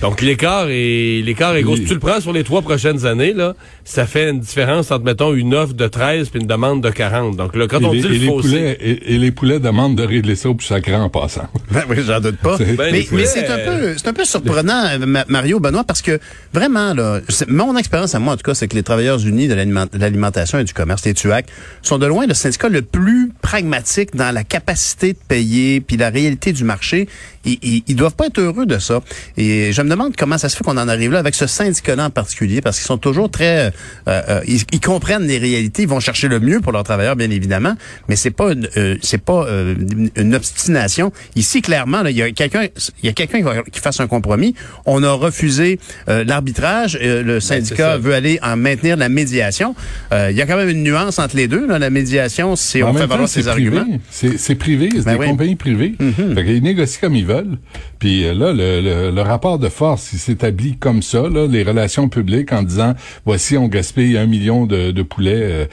Donc 0.02 0.22
l'écart 0.22 0.68
est 0.70 1.22
l'écart 1.24 1.56
est 1.56 1.64
gros. 1.64 1.76
Si 1.76 1.86
tu 1.86 1.94
le 1.94 2.00
prends 2.00 2.20
sur 2.20 2.34
les 2.34 2.44
trois 2.44 2.62
prochaines 2.62 3.06
années, 3.06 3.34
là, 3.34 3.56
ça 3.90 4.06
fait 4.06 4.30
une 4.30 4.42
différence 4.42 4.92
entre, 4.92 5.06
mettons, 5.06 5.34
une 5.34 5.56
offre 5.56 5.74
de 5.74 5.88
13 5.88 6.28
puis 6.28 6.42
une 6.42 6.48
demande 6.48 6.84
de 6.84 6.90
40. 6.90 7.38
Donc 7.38 7.56
là, 7.56 7.68
quand 7.68 7.80
Et 7.80 7.86
on 7.86 7.92
les, 7.94 8.02
dit 8.02 8.06
et 8.08 8.10
le 8.10 8.16
les 8.18 8.28
fossé... 8.28 8.48
poulets, 8.50 8.78
et, 8.82 9.14
et 9.14 9.18
les 9.18 9.32
poulets 9.32 9.60
demandent 9.62 9.96
de 9.96 10.04
régler 10.04 10.36
ça 10.36 10.50
au 10.50 10.56
plus 10.56 10.66
sacré 10.68 10.94
en 10.96 11.10
passant. 11.10 11.48
Ben 11.72 11.84
oui, 11.90 11.98
j'en 12.06 12.20
doute 12.20 12.38
pas. 12.38 12.58
Ben, 12.58 12.76
mais 12.78 12.92
les 12.92 13.08
mais 13.12 13.26
c'est 13.26 13.48
un 13.48 13.58
peu, 13.60 13.96
c'est 13.98 14.08
un 14.08 14.14
peu 14.14 14.26
surprenant, 14.26 14.86
euh, 14.88 15.06
Ma- 15.06 15.24
Mario 15.30 15.60
Benoît, 15.62 15.84
parce 15.86 16.02
que 16.02 16.20
vraiment 16.54 16.94
là, 16.94 17.22
mon 17.48 17.78
expérience 17.78 18.14
à 18.16 18.20
moi 18.20 18.34
en 18.34 18.38
tout 18.38 18.44
cas, 18.44 18.54
c'est 18.56 18.68
que 18.68 18.76
les 18.76 18.84
travailleurs 18.84 19.26
unis 19.26 19.48
de 19.48 19.54
l'aliment- 19.54 19.86
de 19.92 19.98
l'alimentation 19.98 20.60
et 20.60 20.64
du 20.66 20.74
commerce, 20.74 21.06
les 21.06 21.14
TUAC, 21.14 21.46
sont 21.82 21.98
de 21.98 22.06
loin 22.08 22.26
le 22.28 22.34
syndicat 22.34 22.68
le 22.70 22.82
plus 22.82 23.32
pragmatique 23.42 24.16
dans 24.16 24.34
la 24.34 24.44
capacité 24.44 25.14
de 25.14 25.18
payer, 25.28 25.80
puis 25.82 25.96
la 25.98 26.10
réalité 26.10 26.52
du 26.52 26.64
marché. 26.66 27.08
Ils, 27.46 27.60
ils, 27.62 27.84
ils 27.88 27.96
doivent 27.96 28.16
pas 28.16 28.26
être 28.26 28.40
heureux 28.40 28.66
de 28.66 28.78
ça. 28.78 29.02
Et 29.38 29.72
je 29.72 29.82
me 29.82 29.90
demande 29.90 30.16
comment 30.18 30.38
ça 30.38 30.50
se 30.50 30.58
fait 30.58 30.66
qu'on 30.66 30.76
en 30.78 30.90
arrive 30.90 31.14
là 31.14 31.20
avec 31.20 31.34
ce 31.34 31.48
syndicat-là 31.48 32.06
en 32.08 32.10
particulier, 32.10 32.60
parce 32.60 32.76
qu'ils 32.78 32.88
sont 32.88 32.98
toujours 32.98 33.32
très, 33.32 33.72
euh, 34.08 34.22
euh, 34.30 34.42
ils, 34.48 34.62
ils 34.72 34.80
comprennent 34.80 35.28
les 35.28 35.38
réalités, 35.38 35.84
ils 35.84 35.88
vont 35.88 36.00
chercher 36.00 36.28
le 36.28 36.40
mieux 36.40 36.60
pour 36.62 36.72
leurs 36.72 36.84
travailleurs, 36.84 37.16
bien 37.16 37.30
évidemment, 37.30 37.76
mais 38.10 38.16
c'est 38.16 38.32
pas, 38.32 38.54
une- 38.54 38.68
euh, 38.78 38.96
c'est 39.02 39.22
pas 39.22 39.46
euh, 39.48 39.76
une- 40.16 40.36
obstination. 40.36 41.12
Ici, 41.36 41.62
clairement, 41.62 42.02
là, 42.04 42.12
il 42.12 42.18
y 42.18 42.22
a 42.22 42.32
quelqu'un, 42.32 42.64
il 43.04 43.06
y 43.06 43.10
a 43.10 43.14
quelqu'un 43.14 43.42
qui, 43.64 43.72
qui 43.72 43.80
fasse 43.80 44.00
un 44.00 44.08
compromis. 44.08 44.56
On 44.86 45.04
a 45.04 45.12
refusé 45.12 45.80
euh, 46.10 46.24
l'arbitrage. 46.24 46.98
euh, 47.02 47.24
le 47.24 47.40
syndicat 47.40 47.92
ça. 47.94 47.98
veut 47.98 48.14
aller 48.14 48.40
en 48.44 48.56
maintenir 48.58 48.98
la 48.98 49.10
médiation. 49.10 49.76
Euh, 50.14 50.30
il 50.32 50.38
y 50.38 50.42
a 50.42 50.46
quand 50.46 50.58
même 50.58 50.70
une 50.70 50.84
nuance 50.84 51.20
entre 51.20 51.36
les 51.36 51.48
deux. 51.48 51.66
Là. 51.68 51.80
La 51.80 51.90
médiation, 51.90 52.56
c'est 52.56 52.84
on 52.84 52.94
fait 52.94 53.06
valoir 53.06 53.28
c'est 53.28 53.42
ses 53.44 53.50
privé. 53.50 53.78
arguments. 53.78 54.00
C'est 54.10 54.38
c'est 54.38 54.56
privé, 54.56 54.90
c'est 54.94 55.06
Ben 55.06 55.14
des 55.14 55.20
oui. 55.20 55.28
compagnies 55.28 55.56
privées. 55.56 55.96
Fait 56.36 56.46
qu'ils 56.46 56.64
négocient 56.64 57.00
comme 57.02 57.16
ils 57.16 57.26
veulent. 57.26 57.58
Puis 58.00 58.24
là, 58.24 58.54
le, 58.54 58.82
le- 58.82 59.12
le 59.12 59.22
rapport 59.22 59.60
de 59.60 59.70
force, 59.70 60.14
il 60.14 60.20
s'établit 60.20 60.78
comme 60.78 61.02
ça, 61.02 61.24
là, 61.30 61.48
les 61.48 61.64
relations 61.64 62.10
publiques 62.10 62.52
en 62.54 62.64
disant 62.64 62.94
voici, 63.26 63.58
on 63.58 63.67
gaspille 63.68 64.18
un 64.18 64.26
million 64.26 64.66
de, 64.66 64.92
de 64.92 65.02
poulets 65.04 65.34
euh, 65.42 65.66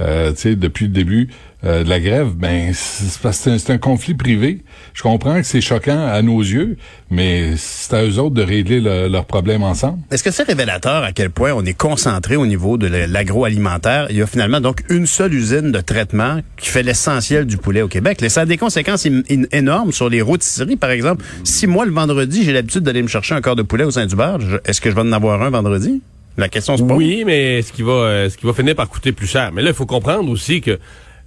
euh, 0.00 0.32
depuis 0.56 0.86
le 0.86 0.92
début 0.92 1.28
euh, 1.64 1.84
de 1.84 1.88
la 1.88 2.00
grève, 2.00 2.30
ben 2.34 2.72
c'est 2.74 3.50
un- 3.50 3.74
un 3.74 3.78
conflit 3.78 4.14
privé. 4.14 4.62
Je 4.94 5.02
comprends 5.02 5.36
que 5.36 5.46
c'est 5.46 5.60
choquant 5.60 6.06
à 6.08 6.20
nos 6.22 6.40
yeux, 6.40 6.76
mais 7.10 7.52
c'est 7.56 7.94
à 7.94 8.04
eux 8.04 8.18
autres 8.18 8.34
de 8.34 8.42
régler 8.42 8.80
le- 8.80 9.06
leurs 9.06 9.26
problèmes 9.26 9.62
ensemble. 9.62 9.98
Est-ce 10.10 10.24
que 10.24 10.32
c'est 10.32 10.42
révélateur 10.42 11.04
à 11.04 11.12
quel 11.12 11.30
point 11.30 11.52
on 11.52 11.64
est 11.64 11.72
concentré 11.76 12.34
au 12.34 12.46
niveau 12.46 12.78
de 12.78 12.88
la- 12.88 13.06
l'agroalimentaire? 13.06 14.06
Il 14.10 14.16
y 14.16 14.22
a 14.22 14.26
finalement 14.26 14.60
donc 14.60 14.82
une 14.88 15.06
seule 15.06 15.34
usine 15.34 15.70
de 15.70 15.80
traitement 15.80 16.40
qui 16.56 16.68
fait 16.68 16.82
l'essentiel 16.82 17.46
du 17.46 17.56
poulet 17.58 17.82
au 17.82 17.88
Québec. 17.88 18.18
Ça 18.28 18.40
a 18.40 18.46
des 18.46 18.56
conséquences 18.56 19.06
énormes 19.52 19.92
sur 19.92 20.08
les 20.08 20.20
rôtisseries, 20.22 20.76
par 20.76 20.90
exemple. 20.90 21.24
Si 21.44 21.68
moi, 21.68 21.84
le 21.86 21.92
vendredi, 21.92 22.42
j'ai 22.44 22.52
l'habitude 22.52 22.82
d'aller 22.82 23.02
me 23.02 23.08
chercher 23.08 23.34
un 23.36 23.40
corps 23.40 23.56
de 23.56 23.62
poulet 23.62 23.84
au 23.84 23.90
Saint-Hubert, 23.92 24.40
je- 24.40 24.56
est-ce 24.64 24.80
que 24.80 24.90
je 24.90 24.94
vais 24.96 25.02
en 25.02 25.12
avoir 25.12 25.40
un 25.42 25.50
vendredi? 25.50 26.02
La 26.36 26.48
question 26.48 26.76
se 26.76 26.82
pose. 26.82 26.96
Oui, 26.96 27.24
mais 27.26 27.62
ce 27.62 27.72
qui 27.72 27.82
va, 27.82 27.92
euh, 27.92 28.30
ce 28.30 28.46
va 28.46 28.52
finir 28.52 28.74
par 28.74 28.88
coûter 28.88 29.12
plus 29.12 29.26
cher. 29.26 29.52
Mais 29.52 29.62
là, 29.62 29.70
il 29.70 29.74
faut 29.74 29.86
comprendre 29.86 30.30
aussi 30.30 30.60
que 30.60 30.78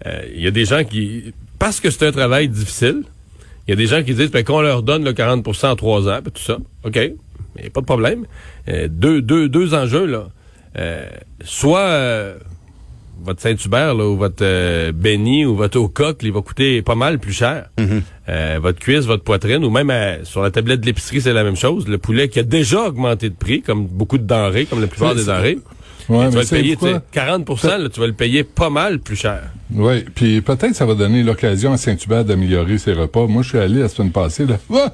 euh, 0.06 0.22
il 0.34 0.42
y 0.42 0.48
a 0.48 0.52
des 0.52 0.66
gens 0.66 0.84
qui, 0.84 1.34
parce 1.60 1.80
que 1.80 1.90
c'est 1.90 2.08
un 2.08 2.12
travail 2.12 2.50
difficile, 2.50 3.04
il 3.68 3.72
y 3.72 3.74
a 3.74 3.76
des 3.76 3.88
gens 3.88 4.04
qui 4.04 4.14
disent 4.14 4.32
ben, 4.32 4.44
qu'on 4.44 4.62
leur 4.62 4.84
donne 4.84 5.04
le 5.04 5.14
40% 5.14 5.68
en 5.68 5.76
trois 5.76 6.08
ans, 6.08 6.20
ben, 6.24 6.32
tout 6.32 6.42
ça, 6.42 6.58
ok, 6.84 7.12
mais 7.56 7.70
pas 7.70 7.82
de 7.82 7.86
problème. 7.86 8.26
Euh, 8.68 8.88
deux, 8.90 9.22
deux, 9.22 9.50
deux 9.50 9.74
enjeux 9.74 10.06
là. 10.06 10.28
Euh, 10.78 11.08
soit 11.42 11.80
euh, 11.80 12.38
votre 13.24 13.42
Saint-Hubert 13.42 13.96
là, 13.96 14.06
ou 14.06 14.18
votre 14.18 14.44
euh, 14.44 14.92
Benny 14.92 15.46
ou 15.46 15.56
votre 15.56 15.80
Ocoque, 15.80 16.20
il 16.22 16.32
va 16.32 16.42
coûter 16.42 16.82
pas 16.82 16.96
mal 16.96 17.20
plus 17.20 17.34
cher. 17.34 17.70
Euh, 18.28 18.60
votre 18.62 18.80
cuisse, 18.80 19.06
votre 19.06 19.24
poitrine, 19.24 19.64
ou 19.64 19.70
même 19.70 19.90
euh, 19.90 20.24
sur 20.24 20.42
la 20.42 20.52
tablette 20.52 20.82
de 20.82 20.86
l'épicerie, 20.86 21.22
c'est 21.22 21.34
la 21.34 21.44
même 21.44 21.56
chose. 21.56 21.88
Le 21.88 21.98
poulet 21.98 22.30
qui 22.30 22.40
a 22.40 22.44
déjà 22.44 22.88
augmenté 22.88 23.30
de 23.30 23.36
prix, 23.36 23.62
comme 23.62 23.86
beaucoup 23.86 24.18
de 24.18 24.24
denrées, 24.24 24.66
comme 24.66 24.82
la 24.82 24.88
plupart 24.88 25.16
des 25.16 25.26
denrées. 25.26 25.60
Ouais, 26.08 26.30
tu 26.30 26.36
vas 26.36 26.42
le 26.42 26.48
payer, 26.48 26.76
tu 26.76 26.86
sais, 26.86 26.92
pourquoi? 26.92 27.02
40 27.12 27.64
là, 27.64 27.90
tu 27.90 28.00
vas 28.00 28.08
le 28.08 28.14
payer 28.14 28.44
pas 28.44 28.70
mal 28.70 29.00
plus 29.00 29.16
cher. 29.16 29.42
Oui, 29.74 30.06
puis 30.14 30.42
peut-être 30.42 30.76
ça 30.76 30.86
va 30.86 30.94
donner 30.94 31.24
l'occasion 31.24 31.74
à 31.74 31.78
Saint-Hubert 31.78 32.26
d'améliorer 32.26 32.78
ses 32.78 32.94
repas. 32.94 33.26
Moi, 33.26 33.42
je 33.42 33.50
suis 33.50 33.58
allé 33.58 33.80
la 33.80 33.90
semaine 33.90 34.12
passée, 34.12 34.46
là. 34.46 34.58
Ah! 34.72 34.94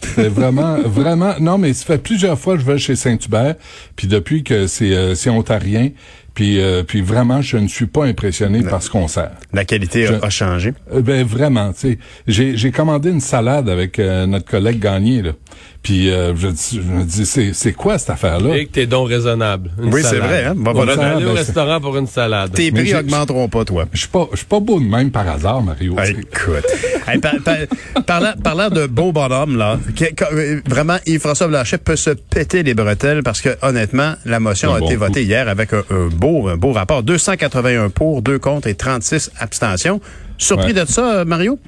C'est 0.00 0.28
vraiment, 0.28 0.78
vraiment... 0.84 1.34
Non, 1.40 1.58
mais 1.58 1.72
ça 1.72 1.84
fait 1.84 1.98
plusieurs 1.98 2.38
fois 2.38 2.54
que 2.54 2.60
je 2.60 2.66
vais 2.66 2.78
chez 2.78 2.96
Saint-Hubert, 2.96 3.56
puis 3.96 4.06
depuis 4.06 4.42
que 4.42 4.66
c'est 4.66 4.94
euh, 4.94 5.14
c'est 5.14 5.30
ontarien, 5.30 5.90
puis, 6.38 6.60
euh, 6.60 6.84
puis 6.84 7.00
vraiment, 7.00 7.42
je 7.42 7.56
ne 7.56 7.66
suis 7.66 7.86
pas 7.86 8.04
impressionné 8.04 8.62
par 8.62 8.80
ce 8.80 8.88
qu'on 8.90 9.08
sert. 9.08 9.32
La 9.52 9.64
qualité 9.64 10.06
a, 10.06 10.12
Je- 10.20 10.24
a 10.24 10.30
changé. 10.30 10.72
Euh, 10.94 11.02
ben 11.02 11.26
vraiment, 11.26 11.72
tu 11.72 11.80
sais, 11.80 11.98
j'ai 12.28 12.56
j'ai 12.56 12.70
commandé 12.70 13.10
une 13.10 13.20
salade 13.20 13.68
avec 13.68 13.98
euh, 13.98 14.24
notre 14.24 14.44
collègue 14.48 14.78
Gagné 14.78 15.20
là. 15.22 15.32
Puis 15.82 16.10
euh, 16.10 16.34
je, 16.36 16.48
me 16.80 17.04
dis 17.04 17.24
c'est 17.54 17.72
quoi 17.72 17.98
cette 17.98 18.10
affaire 18.10 18.40
là 18.40 18.56
Et 18.56 18.66
que 18.66 18.72
tes 18.72 18.86
dons 18.86 19.04
raisonnables. 19.04 19.70
Une 19.80 19.94
Oui, 19.94 20.02
c'est 20.02 20.18
vrai. 20.18 20.44
Hein? 20.46 20.54
Bon, 20.56 20.74
ça- 20.86 20.92
Aller 21.14 21.24
au 21.24 21.28
ben, 21.28 21.34
restaurant 21.36 21.80
pour 21.80 21.96
une 21.96 22.06
salade. 22.08 22.52
Tes 22.52 22.70
prix 22.72 22.94
augmenteront 22.94 23.48
pas, 23.48 23.64
toi. 23.64 23.86
Je 23.92 24.00
suis 24.00 24.08
pas 24.08 24.28
je 24.32 24.38
suis 24.38 24.46
pas 24.46 24.60
beau 24.60 24.80
de 24.80 24.84
même 24.84 25.10
par 25.10 25.26
hasard 25.28 25.62
Mario. 25.62 25.94
Ah. 25.96 26.08
Écoute. 26.08 26.66
Hey, 27.10 27.20
par- 27.20 27.36
par- 27.42 28.04
parlant, 28.04 28.32
parlant 28.44 28.68
de 28.68 28.86
beau 28.86 29.12
bonhomme, 29.12 29.56
là, 29.56 29.78
que- 29.96 30.12
que- 30.12 30.24
euh, 30.30 30.60
vraiment, 30.66 30.98
Yves-François 31.06 31.48
Blanchet 31.48 31.78
peut 31.78 31.96
se 31.96 32.10
péter 32.10 32.62
les 32.62 32.74
bretelles 32.74 33.22
parce 33.22 33.40
que, 33.40 33.56
honnêtement, 33.62 34.12
la 34.26 34.40
motion 34.40 34.74
a 34.74 34.80
bon 34.80 34.84
été 34.84 34.96
coup. 34.96 35.00
votée 35.06 35.22
hier 35.24 35.48
avec 35.48 35.72
un, 35.72 35.84
un 35.88 36.08
beau, 36.08 36.48
un 36.48 36.58
beau 36.58 36.72
rapport. 36.72 37.02
281 37.02 37.88
pour, 37.88 38.20
2 38.20 38.38
contre 38.38 38.68
et 38.68 38.74
36 38.74 39.30
abstentions. 39.38 40.02
Surpris 40.36 40.74
Ouais. 40.74 40.84
de 40.84 40.84
ça, 40.84 41.20
euh, 41.20 41.24
Mario? 41.24 41.58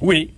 Oui. 0.00 0.32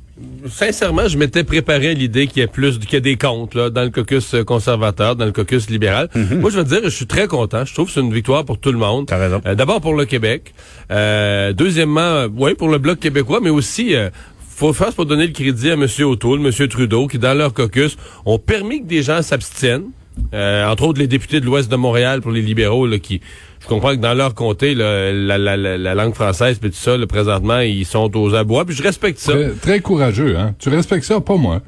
Sincèrement, 0.49 1.09
je 1.09 1.17
m'étais 1.17 1.45
préparé 1.45 1.91
à 1.91 1.93
l'idée 1.95 2.27
qu'il 2.27 2.41
y 2.41 2.45
a 2.45 2.49
plus, 2.49 2.79
qu'il 2.79 2.95
y 2.95 2.97
a 2.97 3.01
des 3.01 3.17
comptes 3.17 3.55
là, 3.55 3.71
dans 3.71 3.83
le 3.83 3.91
caucus 3.91 4.35
euh, 4.35 4.45
conservateur, 4.45 5.17
dans 5.17 5.25
le 5.25 5.33
caucus 5.33 5.71
libéral. 5.71 6.09
Moi, 6.15 6.51
je 6.51 6.59
veux 6.59 6.65
dire, 6.65 6.81
je 6.83 6.89
suis 6.89 7.07
très 7.07 7.29
content. 7.29 7.65
Je 7.65 7.73
trouve 7.73 7.87
que 7.87 7.93
c'est 7.93 8.01
une 8.01 8.13
victoire 8.13 8.45
pour 8.45 8.59
tout 8.59 8.73
le 8.73 8.79
monde. 8.79 9.09
Euh, 9.13 9.55
D'abord 9.55 9.81
pour 9.81 9.95
le 9.95 10.05
Québec. 10.05 10.53
Euh, 10.91 11.53
deuxièmement, 11.53 12.27
oui, 12.37 12.55
pour 12.55 12.69
le 12.69 12.79
Bloc 12.79 12.99
québécois, 12.99 13.41
mais 13.43 13.51
aussi, 13.51 13.95
euh, 13.95 14.11
faut 14.55 14.73
faire 14.73 14.93
pour 14.93 15.07
donner 15.07 15.27
le 15.27 15.33
crédit 15.33 15.71
à 15.71 15.75
M. 15.75 15.87
O'Toole, 16.01 16.45
M. 16.45 16.69
Trudeau, 16.69 17.07
qui, 17.07 17.19
dans 17.19 17.35
leur 17.35 17.53
caucus, 17.55 17.97
ont 18.27 18.39
permis 18.39 18.83
que 18.83 18.87
des 18.87 19.03
gens 19.03 19.23
s'abstiennent. 19.23 19.91
Euh, 20.35 20.67
entre 20.69 20.85
autres, 20.85 20.99
les 21.01 21.07
députés 21.07 21.41
de 21.41 21.47
l'Ouest 21.47 21.71
de 21.71 21.77
Montréal 21.77 22.21
pour 22.21 22.33
les 22.33 22.43
libéraux, 22.43 22.87
là, 22.87 22.99
qui, 22.99 23.21
je 23.63 23.69
comprends 23.69 23.91
que 23.91 24.01
dans 24.01 24.15
leur 24.15 24.35
comté, 24.35 24.75
là, 24.75 25.13
la, 25.13 25.39
la, 25.39 25.57
la, 25.57 25.79
la, 25.79 25.95
langue 25.95 26.15
française, 26.15 26.59
puis 26.59 26.71
tout 26.71 26.77
ça, 26.77 26.97
là, 26.97 27.07
présentement, 27.07 27.61
ils 27.61 27.87
sont 27.87 28.17
aux 28.17 28.35
abois, 28.35 28.65
puis 28.65 28.75
je 28.75 28.83
respecte 28.83 29.19
ça. 29.21 29.33
Très, 29.33 29.51
très 29.51 29.81
courageux, 29.81 30.37
hein. 30.37 30.55
Tu 30.59 30.69
respectes 30.69 31.05
ça, 31.05 31.21
pas 31.21 31.37
moi. 31.37 31.61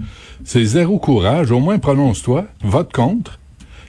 C'est 0.44 0.64
zéro 0.64 0.98
courage. 0.98 1.52
Au 1.52 1.60
moins, 1.60 1.78
prononce-toi, 1.78 2.46
vote 2.62 2.92
contre. 2.92 3.38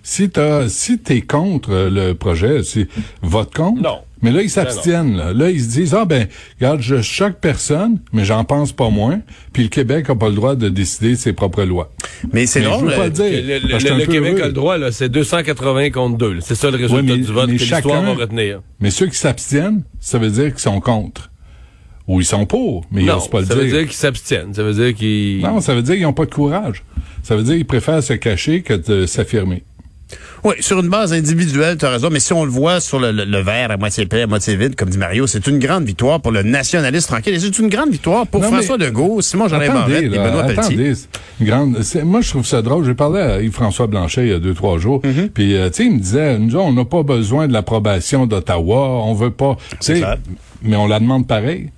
Si 0.03 0.29
t'as, 0.29 0.69
si 0.69 0.99
t'es 0.99 1.21
contre 1.21 1.89
le 1.91 2.13
projet, 2.13 2.61
si, 2.63 2.87
vote 3.23 3.53
contre. 3.53 3.81
Non. 3.81 3.99
Mais 4.21 4.31
là, 4.31 4.41
ils 4.41 4.49
s'abstiennent. 4.49 5.17
Là. 5.17 5.33
là. 5.33 5.49
ils 5.51 5.61
se 5.61 5.69
disent, 5.69 5.93
ah 5.93 6.05
ben, 6.05 6.27
regarde, 6.59 6.81
je 6.81 7.01
choque 7.01 7.35
personne, 7.41 7.99
mais 8.13 8.23
j'en 8.25 8.43
pense 8.43 8.71
pas 8.71 8.89
moins. 8.89 9.19
Puis 9.53 9.63
le 9.63 9.69
Québec 9.69 10.09
a 10.09 10.15
pas 10.15 10.29
le 10.29 10.35
droit 10.35 10.55
de 10.55 10.69
décider 10.69 11.11
de 11.11 11.15
ses 11.15 11.33
propres 11.33 11.63
lois. 11.63 11.91
Mais 12.33 12.45
c'est 12.45 12.61
drôle. 12.61 12.85
Je 12.85 12.85
veux 12.91 12.95
pas 12.97 13.05
le 13.05 13.11
dire. 13.11 13.25
Le, 13.43 13.59
le, 13.59 13.99
le 13.99 14.05
Québec 14.05 14.31
heureux. 14.33 14.41
a 14.43 14.47
le 14.47 14.53
droit, 14.53 14.77
là, 14.77 14.91
c'est 14.91 15.09
280 15.09 15.89
contre 15.91 16.17
2. 16.17 16.37
C'est 16.41 16.55
ça 16.55 16.71
le 16.71 16.77
résultat 16.77 16.95
Ouais, 16.95 17.01
mais- 17.03 17.17
du 17.17 17.31
vote 17.31 17.47
que 17.47 17.51
l'histoire 17.51 17.81
chacun- 17.83 18.01
va 18.01 18.13
retenir. 18.13 18.61
Mais 18.79 18.89
ceux 18.89 19.07
qui 19.07 19.17
s'abstiennent, 19.17 19.83
ça 19.99 20.17
veut 20.17 20.29
dire 20.31 20.51
qu'ils 20.51 20.59
sont 20.59 20.79
contre. 20.79 21.29
Ou 22.07 22.21
ils 22.21 22.25
sont 22.25 22.45
pour, 22.45 22.85
mais 22.91 23.01
ils 23.01 23.07
n'osent 23.07 23.27
pas 23.29 23.39
le 23.39 23.47
ça 23.47 23.55
dire. 23.55 23.63
veut 23.63 23.69
dire 23.69 23.81
qu'ils 23.81 23.93
s'abstiennent. 23.93 24.53
Ça 24.53 24.61
veut 24.63 24.73
dire 24.75 24.93
qu'ils... 24.93 25.41
Non, 25.41 25.59
ça 25.59 25.73
veut 25.73 25.81
dire 25.81 25.95
qu'ils 25.95 26.03
n'ont 26.03 26.13
pas 26.13 26.25
de 26.25 26.33
courage. 26.33 26.83
Ça 27.23 27.35
veut 27.35 27.41
dire 27.43 27.55
qu'ils 27.55 27.65
préfèrent 27.65 28.03
se 28.03 28.13
cacher 28.13 28.61
que 28.61 28.73
de 28.75 29.07
s'affirmer. 29.07 29.63
Oui, 30.43 30.53
sur 30.59 30.79
une 30.79 30.89
base 30.89 31.13
individuelle, 31.13 31.77
tu 31.77 31.85
as 31.85 31.89
raison, 31.89 32.09
mais 32.11 32.19
si 32.19 32.31
on 32.31 32.45
le 32.45 32.51
voit 32.51 32.79
sur 32.79 32.99
le, 32.99 33.11
le- 33.11 33.25
le 33.25 33.39
verre 33.41 33.71
à 33.71 33.77
moitié 33.77 34.05
plein, 34.05 34.23
à 34.23 34.27
moitié 34.27 34.55
vide, 34.55 34.75
comme 34.75 34.89
dit 34.89 34.99
Mario, 34.99 35.25
c'est 35.25 35.47
une 35.47 35.57
grande 35.57 35.83
victoire 35.85 36.21
pour 36.21 36.31
le 36.31 36.43
nationaliste 36.43 37.07
tranquille. 37.07 37.33
Et 37.33 37.39
c'est 37.39 37.57
une 37.57 37.69
grande 37.69 37.89
victoire 37.89 38.27
pour 38.27 38.41
Non, 38.41 38.51
François 38.51 38.77
Legault, 38.77 39.21
Simon 39.21 39.47
Jean 39.47 39.55
Attendez, 39.59 39.73
Barrette 39.73 40.03
et 40.03 40.09
Benoît 40.09 40.43
Pelletier. 40.43 40.93
une 41.39 41.47
grande, 41.47 41.77
moi, 42.03 42.21
je 42.21 42.29
trouve 42.29 42.45
ça 42.45 42.61
drôle. 42.61 42.85
J'ai 42.85 42.93
parlé 42.93 43.19
à 43.19 43.41
Yves-François 43.41 43.87
Blanchet 43.87 44.21
il 44.25 44.29
y 44.29 44.33
a 44.33 44.39
deux, 44.39 44.53
trois 44.53 44.77
jours. 44.77 45.01
Mm-hmm. 45.01 45.29
Puis, 45.29 45.55
euh, 45.55 45.69
tu 45.69 45.77
sais, 45.77 45.85
il 45.85 45.93
me 45.95 45.99
disait, 45.99 46.37
nous, 46.37 46.55
on 46.59 46.71
n'a 46.71 46.85
pas 46.85 47.01
besoin 47.01 47.47
de 47.47 47.53
l'approbation 47.53 48.27
d'Ottawa. 48.27 49.01
On 49.05 49.15
veut 49.15 49.31
pas. 49.31 49.57
tu 49.71 49.77
sais, 49.81 49.93
clair. 49.95 50.17
Mais 50.61 50.75
on 50.75 50.87
la 50.87 50.99
demande 50.99 51.27
pareil. 51.27 51.71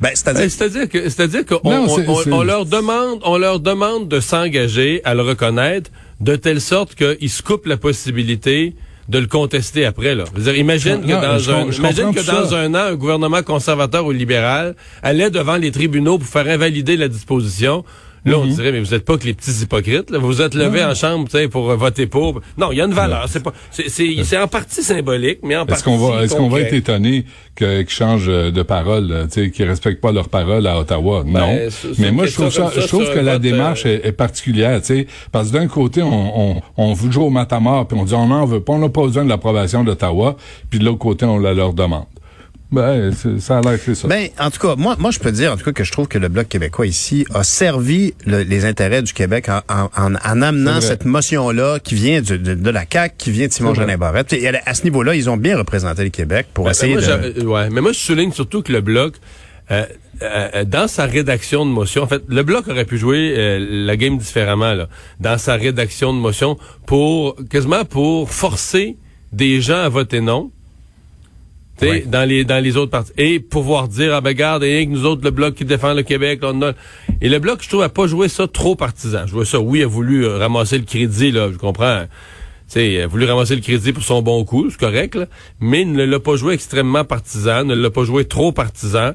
Ben, 0.00 0.10
c'est-à-dire, 0.14 0.50
C'est-à-dire 0.50 0.88
que, 0.88 1.02
c'est-à-dire 1.10 1.44
qu'on 1.44 1.60
on, 1.64 1.86
on- 1.88 2.32
on 2.32 2.42
leur 2.42 2.64
demande, 2.64 3.18
on 3.24 3.36
leur 3.36 3.60
demande 3.60 4.08
de 4.08 4.18
s'engager 4.20 5.02
à 5.04 5.14
le 5.14 5.22
reconnaître 5.22 5.90
de 6.20 6.36
telle 6.36 6.60
sorte 6.60 6.94
qu'ils 6.94 7.30
se 7.30 7.42
coupent 7.42 7.66
la 7.66 7.76
possibilité 7.76 8.74
de 9.08 9.18
le 9.18 9.26
contester 9.26 9.84
après. 9.84 10.14
Là. 10.14 10.24
Je 10.32 10.38
veux 10.40 10.44
dire, 10.52 10.56
imagine 10.60 11.00
Non, 11.00 11.20
que, 11.20 11.26
dans, 11.26 11.38
je 11.38 11.50
un, 11.50 11.70
je 11.70 11.78
imagine 11.78 12.14
que 12.14 12.24
dans 12.24 12.54
un 12.54 12.74
an, 12.74 12.92
un 12.92 12.94
gouvernement 12.94 13.42
conservateur 13.42 14.06
ou 14.06 14.12
libéral 14.12 14.76
allait 15.02 15.30
devant 15.30 15.56
les 15.56 15.72
tribunaux 15.72 16.18
pour 16.18 16.28
faire 16.28 16.46
invalider 16.46 16.96
la 16.96 17.08
disposition. 17.08 17.84
Là, 18.24 18.36
Mhm. 18.36 18.42
on 18.42 18.46
dirait, 18.46 18.72
mais 18.72 18.80
vous 18.80 18.92
êtes 18.94 19.04
pas 19.04 19.16
que 19.16 19.24
les 19.24 19.34
petits 19.34 19.50
hypocrites. 19.62 20.10
Là. 20.10 20.18
Vous 20.18 20.26
vous 20.26 20.42
êtes 20.42 20.54
levés 20.54 20.84
en 20.84 20.94
chambre 20.94 21.24
tu 21.28 21.38
sais, 21.38 21.48
pour 21.48 21.70
euh, 21.70 21.76
voter 21.76 22.06
pour. 22.06 22.40
Non, 22.58 22.70
il 22.72 22.78
y 22.78 22.80
a 22.80 22.84
une 22.84 22.92
valeur. 22.92 23.26
C'est 23.28 23.42
pas, 23.42 23.52
c'est, 23.70 24.38
en 24.38 24.46
partie 24.48 24.82
symbolique, 24.82 25.38
mais 25.42 25.56
en 25.56 25.60
Est-ce 25.62 25.68
partie 25.68 25.84
qu'on 25.84 25.96
va, 25.98 26.22
est-ce 26.22 26.34
qu'on 26.34 26.48
va 26.48 26.60
être 26.60 26.72
étonné 26.74 27.24
qu'ils 27.56 27.88
changent 27.88 28.28
euh, 28.28 28.50
de 28.50 28.62
parole, 28.62 29.08
là, 29.08 29.24
tu 29.24 29.44
sais, 29.44 29.50
qu'ils 29.50 29.66
respectent 29.66 30.00
pas 30.00 30.12
leur 30.12 30.28
parole 30.28 30.66
à 30.66 30.78
Ottawa? 30.78 31.24
non. 31.26 31.40
Ben, 31.40 31.70
c'est 31.70 31.98
Mais 31.98 32.10
moi, 32.12 32.26
je 32.26 32.34
trouve 32.34 32.50
ça, 32.50 32.70
je 32.74 32.86
trouve 32.86 33.12
que 33.12 33.18
la 33.18 33.34
vote, 33.34 33.42
démarche 33.42 33.84
euh, 33.86 34.00
est, 34.02 34.08
est 34.08 34.12
particulière, 34.12 34.80
tu 34.80 34.86
sais. 34.86 35.06
Parce 35.32 35.48
que 35.50 35.54
d'un 35.54 35.66
côté, 35.66 36.02
on, 36.02 36.50
on, 36.56 36.62
on 36.76 36.94
jouer 36.94 37.24
au 37.24 37.30
matamor, 37.30 37.86
puis 37.88 37.98
on 37.98 38.04
dit 38.04 38.14
on 38.14 38.26
n'en 38.28 38.44
veut 38.44 38.60
pas, 38.60 38.74
on 38.74 38.78
n'a 38.78 38.88
pas 38.88 39.02
besoin 39.02 39.24
de 39.24 39.28
l'approbation 39.28 39.82
d'Ottawa, 39.84 40.36
puis 40.68 40.78
de 40.78 40.84
l'autre 40.84 40.98
côté, 40.98 41.24
on 41.24 41.38
la 41.38 41.54
leur 41.54 41.72
demande. 41.72 42.04
Ben, 42.72 43.12
c'est- 43.12 43.40
ça 43.40 43.58
a 43.58 43.60
l'air 43.62 43.72
que 43.78 43.84
c'est 43.84 43.94
ça. 43.94 44.06
Ben, 44.08 44.28
en 44.38 44.50
tout 44.50 44.60
cas, 44.60 44.76
moi, 44.76 44.94
moi, 44.98 45.10
je 45.10 45.18
peux 45.18 45.32
dire, 45.32 45.52
en 45.52 45.56
tout 45.56 45.64
cas, 45.64 45.72
que 45.72 45.82
je 45.82 45.90
trouve 45.90 46.06
que 46.06 46.18
le 46.18 46.28
Bloc 46.28 46.48
québécois 46.48 46.86
ici 46.86 47.26
a 47.34 47.42
servi 47.42 48.14
le- 48.26 48.42
les 48.42 48.64
intérêts 48.64 49.02
du 49.02 49.12
Québec 49.12 49.48
en, 49.48 49.60
en, 49.68 49.88
en, 49.96 50.14
en 50.14 50.42
amenant 50.42 50.80
cette 50.80 51.04
motion-là 51.04 51.80
qui 51.80 51.94
vient 51.96 52.20
du- 52.20 52.38
de, 52.38 52.54
de 52.54 52.70
la 52.70 52.84
CAQ, 52.90 53.14
qui 53.18 53.30
vient 53.32 53.48
de 53.48 53.52
Simon. 53.52 53.74
Jeanin 53.74 53.96
Barrette. 53.98 54.32
Et 54.32 54.48
à, 54.48 54.60
à 54.66 54.74
ce 54.74 54.84
niveau-là, 54.84 55.16
ils 55.16 55.28
ont 55.28 55.36
bien 55.36 55.56
représenté 55.58 56.04
le 56.04 56.10
Québec 56.10 56.46
pour 56.54 56.66
Ben, 56.66 56.70
essayer 56.70 56.92
moi, 56.94 57.02
de... 57.02 57.06
j'a- 57.06 57.44
ouais, 57.44 57.70
mais 57.70 57.80
moi, 57.80 57.92
je 57.92 57.98
souligne 57.98 58.30
surtout 58.32 58.62
que 58.62 58.72
le 58.72 58.80
bloc, 58.82 59.14
euh, 59.72 59.84
euh, 60.22 60.64
dans 60.64 60.86
sa 60.86 61.06
rédaction 61.06 61.66
de 61.66 61.70
motion, 61.70 62.02
en 62.02 62.06
fait, 62.06 62.22
le 62.28 62.42
bloc 62.44 62.68
aurait 62.68 62.84
pu 62.84 62.98
jouer 62.98 63.34
euh, 63.36 63.58
la 63.86 63.96
game 63.96 64.16
différemment 64.18 64.74
là, 64.74 64.88
dans 65.18 65.38
sa 65.38 65.54
rédaction 65.54 66.12
de 66.14 66.18
motion 66.18 66.56
pour 66.86 67.36
quasiment 67.50 67.84
pour 67.84 68.30
forcer 68.30 68.96
des 69.32 69.60
gens 69.60 69.78
à 69.82 69.88
voter 69.88 70.20
non. 70.20 70.50
Ouais. 71.88 72.04
dans 72.06 72.28
les 72.28 72.44
dans 72.44 72.62
les 72.62 72.76
autres 72.76 72.90
partis 72.90 73.12
et 73.16 73.40
pouvoir 73.40 73.88
dire 73.88 74.14
ah 74.14 74.20
ben 74.20 74.32
garde 74.34 74.64
et 74.64 74.84
que 74.86 74.90
nous 74.90 75.04
autres 75.06 75.22
le 75.24 75.30
bloc 75.30 75.54
qui 75.54 75.64
défend 75.64 75.94
le 75.94 76.02
Québec 76.02 76.40
on 76.42 76.60
a- 76.62 76.72
et 77.20 77.28
le 77.28 77.38
bloc 77.38 77.60
je 77.62 77.68
trouve 77.68 77.82
a 77.82 77.88
pas 77.88 78.06
joué 78.06 78.28
ça 78.28 78.46
trop 78.46 78.76
partisan 78.76 79.26
je 79.26 79.32
vois 79.32 79.44
ça 79.46 79.60
oui 79.60 79.82
a 79.82 79.86
voulu 79.86 80.24
euh, 80.26 80.38
ramasser 80.38 80.78
le 80.78 80.84
crédit 80.84 81.30
là 81.30 81.48
je 81.52 81.56
comprends 81.56 82.04
sais, 82.66 82.88
il 82.92 83.00
a 83.00 83.06
voulu 83.08 83.24
ramasser 83.24 83.56
le 83.56 83.62
crédit 83.62 83.92
pour 83.92 84.04
son 84.04 84.22
bon 84.22 84.44
coup, 84.44 84.70
c'est 84.70 84.78
correct, 84.78 85.16
là, 85.16 85.26
mais 85.58 85.80
il 85.80 85.90
ne 85.92 86.04
l'a 86.04 86.20
pas 86.20 86.36
joué 86.36 86.54
extrêmement 86.54 87.04
partisan, 87.04 87.64
ne 87.64 87.74
l'a 87.74 87.90
pas 87.90 88.04
joué 88.04 88.26
trop 88.26 88.52
partisan, 88.52 89.14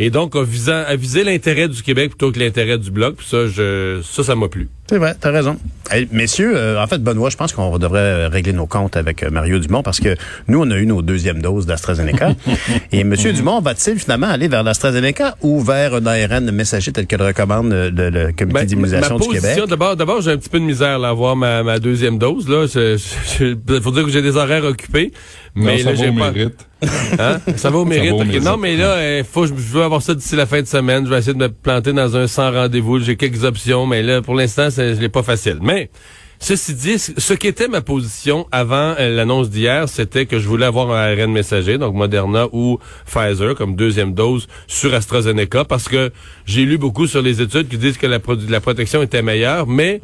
et 0.00 0.10
donc 0.10 0.34
a, 0.34 0.42
visant, 0.42 0.82
a 0.84 0.96
visé 0.96 1.22
l'intérêt 1.22 1.68
du 1.68 1.84
Québec 1.84 2.10
plutôt 2.10 2.32
que 2.32 2.40
l'intérêt 2.40 2.78
du 2.78 2.90
bloc. 2.90 3.14
Puis 3.18 3.26
ça, 3.28 3.46
je, 3.46 4.00
ça, 4.02 4.24
ça 4.24 4.34
m'a 4.34 4.48
plu. 4.48 4.68
C'est 4.88 4.98
vrai, 4.98 5.14
t'as 5.20 5.32
raison. 5.32 5.56
Hey, 5.90 6.08
messieurs, 6.12 6.52
euh, 6.56 6.82
en 6.82 6.86
fait, 6.86 6.98
Benoît, 7.02 7.28
je 7.30 7.36
pense 7.36 7.52
qu'on 7.52 7.76
devrait 7.78 8.26
régler 8.28 8.52
nos 8.52 8.66
comptes 8.66 8.96
avec 8.96 9.22
euh, 9.22 9.30
Mario 9.30 9.58
Dumont 9.58 9.82
parce 9.82 9.98
que 10.00 10.14
nous, 10.46 10.60
on 10.62 10.70
a 10.70 10.76
eu 10.76 10.86
nos 10.86 11.02
deuxièmes 11.02 11.42
doses 11.42 11.66
d'AstraZeneca. 11.66 12.30
Et 12.92 13.02
Monsieur 13.02 13.32
Dumont 13.32 13.60
va-t-il 13.60 13.98
finalement 13.98 14.28
aller 14.28 14.46
vers 14.48 14.62
l'AstraZeneca 14.62 15.36
ou 15.42 15.60
vers 15.60 15.94
un 15.94 16.06
ARN 16.06 16.50
messager 16.52 16.92
tel 16.92 17.06
que 17.08 17.16
le 17.16 17.26
recommande 17.26 17.72
euh, 17.72 17.90
le, 17.90 18.10
le 18.10 18.26
comité 18.32 18.60
Ben, 18.60 18.64
d'immunisation 18.64 19.18
du 19.18 19.28
Québec? 19.28 19.60
D'abord, 19.68 19.96
d'abord, 19.96 20.20
j'ai 20.22 20.32
un 20.32 20.36
petit 20.36 20.48
peu 20.48 20.60
de 20.60 20.64
misère 20.64 20.98
là, 21.00 21.08
à 21.08 21.10
avoir 21.10 21.34
ma, 21.36 21.62
ma 21.64 21.78
deuxième 21.80 22.18
dose. 22.18 22.48
Là, 22.48 22.66
Je- 22.66 22.96
je- 22.96 23.54
je- 23.68 23.80
faut 23.80 23.90
dire 23.92 24.04
que 24.04 24.10
j'ai 24.10 24.22
des 24.22 24.36
horaires 24.36 24.64
occupés, 24.64 25.12
mais 25.56 25.82
non, 25.82 25.96
ça 25.96 26.04
là, 26.04 26.10
va 26.10 26.18
pas. 26.26 26.30
mérite. 26.32 26.66
Hein? 27.18 27.38
Ça 27.56 27.70
va 27.70 27.78
au 27.78 27.84
mérite. 27.84 28.10
va 28.10 28.16
au 28.16 28.24
mérite. 28.24 28.42
Non, 28.44 28.56
mais 28.56 28.76
là, 28.76 29.18
il 29.18 29.24
faut, 29.24 29.46
je 29.46 29.52
veux 29.54 29.82
avoir 29.82 30.02
ça 30.02 30.14
d'ici 30.14 30.36
la 30.36 30.46
fin 30.46 30.60
de 30.60 30.66
semaine. 30.66 31.04
Je 31.06 31.10
vais 31.10 31.18
essayer 31.18 31.32
de 31.34 31.38
me 31.38 31.48
planter 31.48 31.92
dans 31.92 32.16
un 32.16 32.26
sans 32.26 32.52
rendez-vous. 32.52 33.00
J'ai 33.00 33.16
quelques 33.16 33.44
options, 33.44 33.86
mais 33.86 34.02
là, 34.02 34.22
pour 34.22 34.34
l'instant, 34.34 34.68
c'est- 34.70 34.94
je 34.94 35.00
l'ai 35.00 35.08
pas 35.08 35.22
facile. 35.22 35.58
Mais 35.62 35.90
ceci 36.38 36.74
dit, 36.74 36.98
ce 36.98 37.32
qui 37.32 37.46
était 37.46 37.66
ma 37.68 37.80
position 37.80 38.46
avant 38.52 38.94
euh, 38.98 39.16
l'annonce 39.16 39.48
d'hier, 39.48 39.88
c'était 39.88 40.26
que 40.26 40.38
je 40.38 40.46
voulais 40.46 40.66
avoir 40.66 40.90
un 40.90 40.98
ARN 40.98 41.32
messager, 41.32 41.78
donc 41.78 41.94
Moderna 41.94 42.46
ou 42.52 42.78
Pfizer 43.06 43.54
comme 43.54 43.74
deuxième 43.74 44.12
dose 44.12 44.46
sur 44.66 44.92
AstraZeneca, 44.92 45.64
parce 45.64 45.88
que 45.88 46.10
j'ai 46.44 46.66
lu 46.66 46.76
beaucoup 46.76 47.06
sur 47.06 47.22
les 47.22 47.40
études 47.40 47.68
qui 47.68 47.78
disent 47.78 47.96
que 47.96 48.06
la, 48.06 48.18
la 48.50 48.60
protection 48.60 49.02
était 49.02 49.22
meilleure, 49.22 49.66
mais 49.66 50.00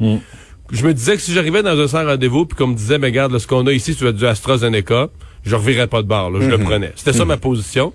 je 0.71 0.85
me 0.87 0.93
disais 0.93 1.15
que 1.17 1.21
si 1.21 1.33
j'arrivais 1.33 1.61
dans 1.61 1.79
un 1.79 1.87
sans 1.87 2.03
rendez-vous 2.03 2.47
puis 2.47 2.57
qu'on 2.57 2.67
me 2.67 2.75
disait, 2.75 2.97
mais 2.97 3.07
regarde, 3.07 3.31
là, 3.31 3.37
ce 3.37 3.45
qu'on 3.45 3.67
a 3.67 3.71
ici, 3.71 3.95
tu 3.95 4.07
as 4.07 4.11
du 4.11 4.25
AstraZeneca, 4.25 5.09
je 5.43 5.55
revirais 5.55 5.87
pas 5.87 6.01
de 6.01 6.07
barre, 6.07 6.31
là, 6.31 6.39
je 6.41 6.49
le 6.49 6.57
prenais. 6.57 6.91
C'était 6.95 7.13
ça 7.13 7.25
ma 7.25 7.37
position. 7.37 7.93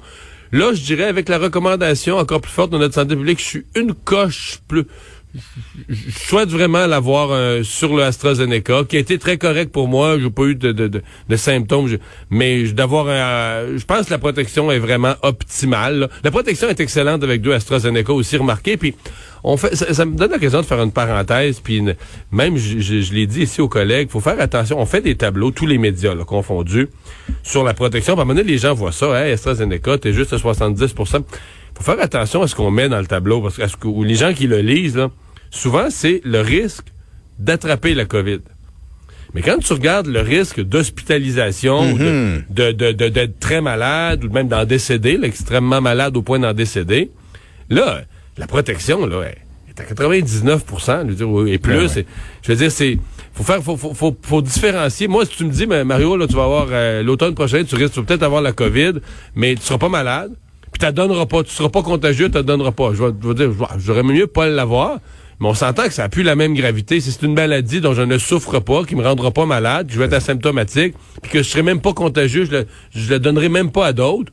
Là, 0.53 0.73
je 0.73 0.83
dirais, 0.83 1.05
avec 1.05 1.29
la 1.29 1.39
recommandation 1.39 2.17
encore 2.17 2.41
plus 2.41 2.53
forte 2.53 2.71
de 2.71 2.79
notre 2.79 2.95
santé 2.95 3.15
publique, 3.17 3.39
je 3.39 3.45
suis 3.45 3.67
une 3.75 3.95
coche 3.95 4.61
plus... 4.67 4.85
Je 5.89 6.19
souhaite 6.19 6.49
vraiment 6.49 6.87
l'avoir 6.87 7.31
euh, 7.31 7.63
sur 7.63 7.95
le 7.97 8.03
AstraZeneca, 8.03 8.85
qui 8.89 8.97
a 8.97 9.01
été 9.01 9.19
très 9.19 9.37
correct 9.39 9.71
pour 9.73 9.87
moi. 9.89 10.19
J'ai 10.19 10.31
pas 10.31 10.45
eu 10.45 10.55
de, 10.55 10.73
de, 10.73 10.89
de, 10.89 11.03
de 11.29 11.37
symptômes, 11.37 11.89
je- 11.89 11.97
mais 12.31 12.65
d'avoir 12.73 13.09
un... 13.09 13.77
Je 13.77 13.85
pense 13.85 14.07
que 14.07 14.11
la 14.11 14.19
protection 14.19 14.71
est 14.73 14.79
vraiment 14.79 15.15
optimale. 15.23 15.99
là. 16.01 16.09
La 16.25 16.31
protection 16.31 16.69
est 16.69 16.81
excellente 16.81 17.23
avec 17.23 17.43
deux 17.43 17.53
AstraZeneca 17.53 18.13
aussi 18.13 18.37
remarqué. 18.37 18.77
Puis 18.77 18.95
on 19.45 19.57
fait, 19.57 19.75
ça, 19.77 20.05
me 20.05 20.17
donne 20.17 20.33
l'occasion 20.33 20.61
de 20.61 20.67
faire 20.67 20.83
une 20.83 20.93
parenthèse. 20.93 21.61
Puis 21.61 21.83
même, 22.33 22.57
je, 22.57 22.81
je- 22.81 23.13
l'ai 23.13 23.27
dit 23.27 23.43
ici 23.43 23.61
aux 23.61 23.69
collègues, 23.69 24.09
faut 24.11 24.21
faire 24.21 24.41
attention. 24.41 24.81
On 24.81 24.87
fait 24.87 25.01
des 25.03 25.15
tableaux, 25.17 25.51
tous 25.51 25.67
les 25.67 25.79
médias 25.79 26.15
là, 26.15 26.25
confondus, 26.25 26.89
sur 27.43 27.65
la 27.65 27.75
protection. 27.75 28.15
À 28.19 28.23
un 28.23 28.25
moment 28.25 28.41
les 28.45 28.59
gens 28.59 28.75
voient 28.75 28.93
ça. 28.93 29.07
Hey, 29.25 29.33
AstraZeneca, 29.33 29.99
t'es 29.99 30.13
juste 30.13 30.33
à 30.33 30.39
70 30.39 30.95
faut 31.79 31.85
faire 31.93 32.01
attention 32.03 32.43
à 32.43 32.49
ce 32.49 32.55
qu'on 32.55 32.71
met 32.71 32.89
dans 32.89 32.99
le 33.01 33.07
tableau, 33.07 33.41
parce 33.41 33.57
que, 33.57 33.63
à 33.63 33.69
ce 33.69 33.77
que- 33.77 33.87
ou 33.89 34.03
les 34.05 34.15
gens 34.17 34.33
qui 34.35 34.47
le 34.47 34.59
lisent, 34.59 34.97
là, 34.97 35.11
souvent, 35.51 35.89
c'est 35.91 36.21
le 36.25 36.41
risque 36.41 36.87
d'attraper 37.39 37.95
la 37.95 38.05
COVID. 38.05 38.41
Mais 39.35 39.43
quand 39.43 39.59
tu 39.59 39.73
regardes 39.73 40.07
le 40.07 40.21
risque 40.21 40.61
d'hospitalisation, 40.61 41.93
ou 41.93 41.99
de- 41.99 42.41
de, 42.51 42.73
de, 42.73 42.93
de- 42.93 43.09
d'être 43.09 43.39
très 43.39 43.61
malade, 43.61 44.25
ou 44.25 44.31
même 44.31 44.49
d'en 44.49 44.65
décéder, 44.65 45.17
là, 45.17 45.27
extrêmement 45.27 45.81
malade 45.81 46.17
au 46.17 46.23
point 46.23 46.39
d'en 46.39 46.53
décéder, 46.55 47.11
là, 47.71 48.01
la 48.39 48.47
protection, 48.47 49.07
là, 49.07 49.23
est 49.69 49.81
à 49.81 49.85
99 49.85 50.65
je 50.69 51.09
veux 51.09 51.15
dire, 51.15 51.29
ou- 51.29 51.47
et 51.47 51.59
plus. 51.59 51.75
Ouais, 51.75 51.83
ouais. 51.83 51.89
c'est- 51.89 52.07
Je 52.43 52.53
veux 52.53 52.57
dire, 52.59 52.73
c'est 52.73 52.99
faut 53.35 53.45
faire, 53.45 53.63
faut, 53.63 53.77
faut, 53.77 53.95
faut, 53.95 54.17
faut 54.21 54.43
différencier. 54.43 55.07
Moi, 55.07 55.25
si 55.25 55.37
tu 55.37 55.45
me 55.45 55.51
dis, 55.51 55.67
mais 55.67 55.85
Mario, 55.85 56.17
là, 56.17 56.27
tu 56.27 56.35
vas 56.35 56.43
avoir 56.45 56.67
euh, 56.71 57.03
l'automne 57.05 57.35
prochain, 57.35 57.63
tu 57.63 57.77
risques 57.77 57.93
tu 57.95 58.01
vas 58.01 58.07
peut-être 58.07 58.25
avoir 58.25 58.43
la 58.43 58.53
COVID, 58.53 58.95
mais 59.37 59.55
tu 59.55 59.63
seras 59.63 59.79
pas 59.79 59.89
malade, 59.89 60.33
puis 60.73 60.87
tu 60.87 60.93
donneras 60.93 61.27
pas, 61.27 61.43
tu 61.43 61.51
seras 61.51 61.69
pas 61.69 61.83
contagieux, 61.83 62.31
tu 62.31 62.43
donneras 62.43 62.73
pas. 62.73 62.93
Je 62.95 63.03
vais, 63.03 63.13
je 63.21 63.29
vais 63.29 63.35
dire, 63.35 63.51
j'aurais 63.79 64.03
mieux 64.03 64.27
pas 64.27 64.47
l'avoir. 64.49 64.99
Mais 65.41 65.47
on 65.47 65.55
s'entend 65.55 65.85
que 65.85 65.93
ça 65.93 66.05
a 66.05 66.09
plus 66.09 66.25
la 66.25 66.35
même 66.35 66.55
gravité. 66.55 67.01
Si 67.01 67.13
c'est 67.13 67.23
une 67.25 67.35
maladie 67.35 67.81
dont 67.81 67.95
je 67.95 68.03
ne 68.03 68.19
souffre 68.19 68.59
pas, 68.59 68.85
qui 68.85 68.97
me 68.97 69.05
rendra 69.05 69.31
pas 69.31 69.47
malade, 69.47 69.89
je 69.91 69.99
vais 69.99 70.07
être 70.07 70.15
asymptomatique, 70.15 70.95
puis 71.23 71.31
que 71.31 71.39
je 71.43 71.49
serai 71.49 71.63
même 71.63 71.81
pas 71.81 71.93
contagieux, 71.93 72.45
je 72.45 72.51
le, 72.51 72.67
je 72.91 73.09
le 73.09 73.21
donnerai 73.21 73.49
même 73.49 73.71
pas 73.71 73.87
à 73.87 73.93
d'autres. 73.93 74.33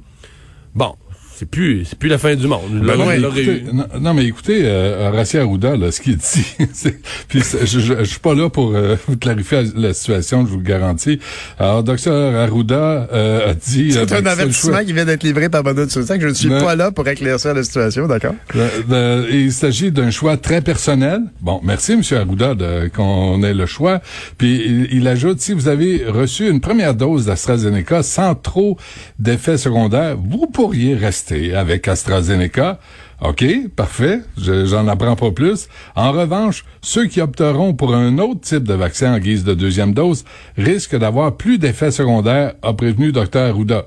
Bon, 0.73 0.95
c'est 1.37 1.49
plus, 1.49 1.85
c'est 1.85 1.99
plus 1.99 2.09
la 2.09 2.17
fin 2.17 2.35
du 2.35 2.47
monde. 2.47 2.61
Ben 2.83 2.95
non, 2.97 3.11
écoutez, 3.11 3.63
non, 3.73 3.85
non, 3.99 4.13
mais 4.13 4.25
écoutez, 4.25 4.61
euh, 4.63 5.09
Horacio 5.09 5.41
Arruda, 5.41 5.75
là, 5.75 5.91
ce 5.91 5.99
qu'il 6.01 6.17
dit, 6.17 6.23
c'est- 6.73 6.99
puis 7.27 7.41
je, 7.41 7.65
je, 7.79 7.79
je 7.99 8.03
suis 8.03 8.19
pas 8.19 8.33
là 8.33 8.49
pour 8.49 8.73
euh, 8.75 8.95
vous 9.07 9.17
clarifier 9.17 9.63
la 9.75 9.93
situation, 9.93 10.45
je 10.45 10.51
vous 10.51 10.57
le 10.57 10.63
garantis. 10.63 11.19
Alors, 11.59 11.83
docteur 11.83 12.35
Arruda 12.35 13.07
euh, 13.11 13.51
a 13.51 13.53
dit... 13.53 13.89
euh, 13.91 14.05
C'est 14.05 14.09
ben, 14.09 14.17
un 14.17 14.21
le 14.21 14.27
avertissement 14.29 14.83
qui 14.85 14.93
vient 14.93 15.05
d'être 15.05 15.23
livré 15.23 15.49
par 15.49 15.63
Benoît 15.63 15.89
Sousac. 15.89 16.21
Je 16.21 16.27
ne 16.27 16.33
suis 16.33 16.49
Ben- 16.49 16.61
pas 16.63 16.75
là 16.75 16.91
pour 16.91 17.07
éclaircir 17.07 17.53
la 17.53 17.63
situation, 17.63 18.07
d'accord? 18.07 18.35
Le- 18.53 19.27
il 19.31 19.51
s'agit 19.51 19.91
d'un 19.91 20.11
choix 20.11 20.37
très 20.37 20.61
personnel. 20.61 21.21
Bon, 21.41 21.59
merci, 21.63 21.93
M. 21.93 22.01
Arruda, 22.17 22.55
de- 22.55 22.87
qu'on 22.87 23.41
ait 23.43 23.53
le 23.53 23.65
choix. 23.65 24.01
Puis 24.37 24.61
il, 24.65 24.87
il 24.91 25.07
ajoute, 25.07 25.39
si 25.41 25.53
vous 25.53 25.67
avez 25.67 26.05
reçu 26.05 26.49
une 26.49 26.61
première 26.61 26.93
dose 26.95 27.25
d'AstraZeneca 27.25 28.03
sans 28.03 28.35
trop 28.35 28.77
d'effets 29.19 29.57
secondaires, 29.57 30.15
vous 30.17 30.47
pourriez 30.47 30.95
rester 30.95 31.24
avec 31.31 31.87
AstraZeneca. 31.87 32.79
OK, 33.21 33.45
parfait, 33.75 34.19
je- 34.37 34.65
j'en 34.65 34.87
apprends 34.87 35.15
pas 35.15 35.31
plus. 35.31 35.67
En 35.95 36.11
revanche, 36.11 36.65
ceux 36.81 37.05
qui 37.07 37.21
opteront 37.21 37.73
pour 37.73 37.95
un 37.95 38.17
autre 38.17 38.41
type 38.41 38.63
de 38.63 38.73
vaccin 38.73 39.13
en 39.13 39.19
guise 39.19 39.43
de 39.43 39.53
deuxième 39.53 39.93
dose 39.93 40.25
risquent 40.57 40.97
d'avoir 40.97 41.35
plus 41.37 41.57
d'effets 41.57 41.91
secondaires, 41.91 42.53
a 42.61 42.73
prévenu 42.73 43.11
Dr 43.13 43.37
Arruda. 43.39 43.85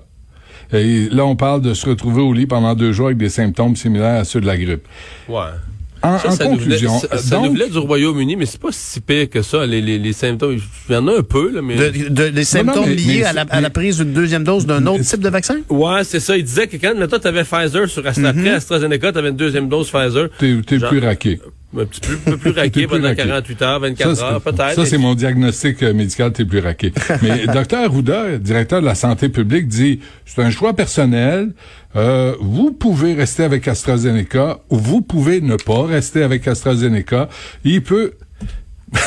Et 0.72 1.08
là, 1.10 1.24
on 1.26 1.36
parle 1.36 1.62
de 1.62 1.74
se 1.74 1.88
retrouver 1.88 2.22
au 2.22 2.32
lit 2.32 2.46
pendant 2.46 2.74
deux 2.74 2.92
jours 2.92 3.06
avec 3.06 3.18
des 3.18 3.28
symptômes 3.30 3.76
similaires 3.76 4.20
à 4.20 4.24
ceux 4.24 4.40
de 4.40 4.46
la 4.46 4.56
grippe. 4.56 4.86
Ouais. 5.28 5.40
En, 6.02 6.18
Ça, 6.18 6.28
en 6.28 6.30
ça 6.32 6.44
nous 6.44 6.50
venait- 6.50 6.58
conclusion, 6.76 6.98
ça, 7.00 7.18
ça 7.18 7.36
donc, 7.36 7.46
nous 7.46 7.52
venait 7.54 7.68
du 7.68 7.78
Royaume-Uni, 7.78 8.36
mais 8.36 8.46
c'est 8.46 8.60
pas 8.60 8.68
si 8.70 9.00
pire 9.00 9.28
que 9.28 9.42
ça, 9.42 9.66
les, 9.66 9.80
les, 9.80 9.98
les 9.98 10.12
symptômes. 10.12 10.58
Il 10.88 10.92
y 10.92 10.96
en 10.96 11.08
a 11.08 11.18
un 11.18 11.22
peu, 11.22 11.50
là, 11.50 11.60
mais... 11.62 11.74
De, 11.76 12.08
de- 12.08 12.22
les 12.24 12.44
symptômes 12.44 12.86
mais- 12.86 12.94
liés 12.94 13.16
mais 13.18 13.24
à, 13.24 13.32
la, 13.32 13.42
à 13.50 13.60
la 13.60 13.70
prise 13.70 13.98
d'une 13.98 14.12
deuxième 14.12 14.44
dose 14.44 14.64
d'un 14.66 14.86
autre 14.86 15.02
type 15.04 15.20
de 15.20 15.28
vaccin? 15.28 15.56
Ouais, 15.68 16.04
c'est 16.04 16.20
ça. 16.20 16.36
Il 16.36 16.44
disait 16.44 16.66
que 16.68 16.76
quand, 16.76 16.94
mettons, 16.96 17.18
t'avais 17.18 17.42
Pfizer 17.44 17.88
sur 17.88 18.06
Astra, 18.06 18.28
après 18.28 18.50
AstraZeneca, 18.50 19.12
t'avais 19.12 19.30
une 19.30 19.36
deuxième 19.36 19.68
dose 19.68 19.90
Pfizer. 19.90 20.28
t'es 20.38 20.54
plus 20.78 20.98
raqué. 21.00 21.40
Un 21.76 21.84
petit 21.84 22.00
peu, 22.00 22.16
peu 22.16 22.36
plus 22.38 22.50
raqué 22.58 22.86
pendant 22.86 23.08
raqué. 23.08 23.24
48 23.24 23.62
heures, 23.62 23.80
24 23.80 24.14
Ça, 24.14 24.24
heures, 24.24 24.40
peut-être. 24.40 24.74
Ça, 24.74 24.86
c'est 24.86 24.96
mon 24.96 25.14
diagnostic 25.14 25.82
euh, 25.82 25.92
médical, 25.92 26.32
t'es 26.32 26.44
plus 26.44 26.60
raqué. 26.60 26.92
Mais 27.22 27.46
Dr 27.46 27.78
Arruda, 27.78 28.38
directeur 28.38 28.80
de 28.80 28.86
la 28.86 28.94
santé 28.94 29.28
publique, 29.28 29.68
dit, 29.68 30.00
c'est 30.24 30.42
un 30.42 30.50
choix 30.50 30.72
personnel. 30.72 31.52
Euh, 31.96 32.34
vous 32.40 32.72
pouvez 32.72 33.14
rester 33.14 33.44
avec 33.44 33.68
AstraZeneca 33.68 34.60
ou 34.70 34.78
vous 34.78 35.02
pouvez 35.02 35.40
ne 35.40 35.56
pas 35.56 35.84
rester 35.84 36.22
avec 36.22 36.48
AstraZeneca. 36.48 37.28
Il 37.64 37.82
peut... 37.82 38.14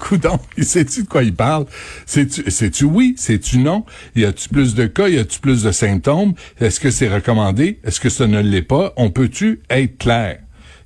Coudon, 0.00 0.40
sais-tu 0.60 1.04
de 1.04 1.08
quoi 1.08 1.22
il 1.22 1.34
parle? 1.34 1.66
C'est-tu 2.06 2.84
oui? 2.84 3.14
C'est-tu 3.16 3.58
non? 3.58 3.84
Y 4.16 4.24
a-tu 4.24 4.48
plus 4.48 4.74
de 4.74 4.86
cas? 4.86 5.08
Y 5.08 5.18
a-tu 5.18 5.38
plus 5.38 5.62
de 5.62 5.70
symptômes? 5.70 6.34
Est-ce 6.60 6.80
que 6.80 6.90
c'est 6.90 7.08
recommandé? 7.08 7.78
Est-ce 7.84 8.00
que 8.00 8.08
ça 8.08 8.26
ne 8.26 8.40
l'est 8.40 8.62
pas? 8.62 8.92
On 8.96 9.10
peut-tu 9.10 9.60
être 9.70 9.98
clair? 9.98 10.38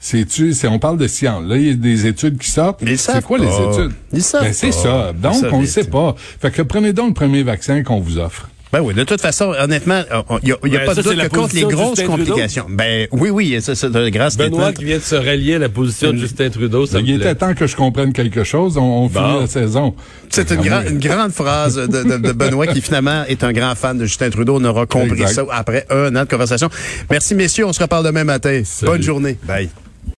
C'est-tu, 0.05 0.53
c'est, 0.53 0.67
on 0.67 0.81
parle 0.81 0.99
de 0.99 1.07
science. 1.07 1.45
Là, 1.47 1.57
il 1.57 1.67
y 1.69 1.71
a 1.71 1.75
des 1.75 2.07
études 2.09 2.37
qui 2.37 2.51
sortent. 2.51 2.81
C'est 2.97 3.23
quoi 3.23 3.39
pas. 3.39 3.45
les 3.45 3.51
études? 3.51 3.93
Ils 4.13 4.21
savent 4.23 4.43
Ben, 4.43 4.53
c'est 4.53 4.73
ça. 4.73 5.13
Donc, 5.13 5.37
on 5.53 5.61
ne 5.61 5.67
sait 5.67 5.85
pas. 5.85 6.17
Fait 6.41 6.51
que 6.51 6.61
prenez 6.63 6.93
donc 6.93 7.09
le 7.11 7.15
premier 7.15 7.45
vaccin 7.45 7.85
qu'on 7.85 8.01
vous 8.01 8.19
offre. 8.19 8.49
Ben 8.73 8.81
oui, 8.81 8.95
de 8.95 9.05
toute 9.05 9.21
façon, 9.21 9.53
honnêtement, 9.61 10.03
il 10.43 10.47
n'y 10.47 10.53
a, 10.53 10.57
y 10.65 10.77
a 10.77 10.79
Ben, 10.81 10.87
pas 10.87 10.95
ça, 10.95 11.03
de 11.03 11.09
doute 11.13 11.23
que 11.23 11.29
contre 11.29 11.55
les 11.55 11.63
grosses 11.65 12.03
complications. 12.03 12.67
Ben 12.71 13.07
oui, 13.13 13.29
oui, 13.31 13.61
ça, 13.61 13.75
c'est 13.77 13.95
un 13.95 14.09
grand 14.11 14.35
Benoît 14.37 14.73
qui 14.73 14.85
vient 14.87 14.97
de 14.97 15.03
se 15.03 15.15
rallier 15.15 15.55
à 15.57 15.59
la 15.59 15.69
position 15.69 16.11
de 16.13 16.17
Justin 16.17 16.49
Trudeau, 16.49 16.87
ça 16.87 16.99
il 16.99 17.05
me 17.05 17.11
était 17.11 17.19
plaît. 17.21 17.35
temps 17.35 17.55
que 17.55 17.67
je 17.67 17.77
comprenne 17.77 18.13
quelque 18.15 18.43
chose. 18.45 18.79
On, 18.79 18.81
on 19.05 19.09
finit 19.11 19.41
la 19.41 19.47
saison. 19.47 19.95
C'est 20.31 20.51
une, 20.51 20.61
une 20.89 20.99
grande 20.99 21.33
phrase 21.33 21.77
de, 21.77 21.87
de- 21.87 22.17
de 22.17 22.33
Benoît 22.33 22.67
qui 22.67 22.81
finalement 22.81 23.25
est 23.29 23.45
un 23.45 23.53
grand 23.53 23.75
fan 23.77 23.99
de 23.99 24.07
Justin 24.07 24.31
Trudeau. 24.31 24.57
On 24.59 24.65
aura 24.65 24.87
compris 24.87 25.21
Exact. 25.21 25.35
ça 25.35 25.45
après 25.53 25.87
un 25.91 26.17
an 26.17 26.25
de 26.25 26.29
conversation. 26.29 26.71
Merci 27.11 27.35
messieurs, 27.35 27.67
on 27.67 27.75
se 27.75 27.81
reparle 27.83 28.07
demain 28.07 28.25
matin. 28.25 28.63
Bonne 28.85 29.03
journée. 29.03 29.37
Bye. 29.47 29.69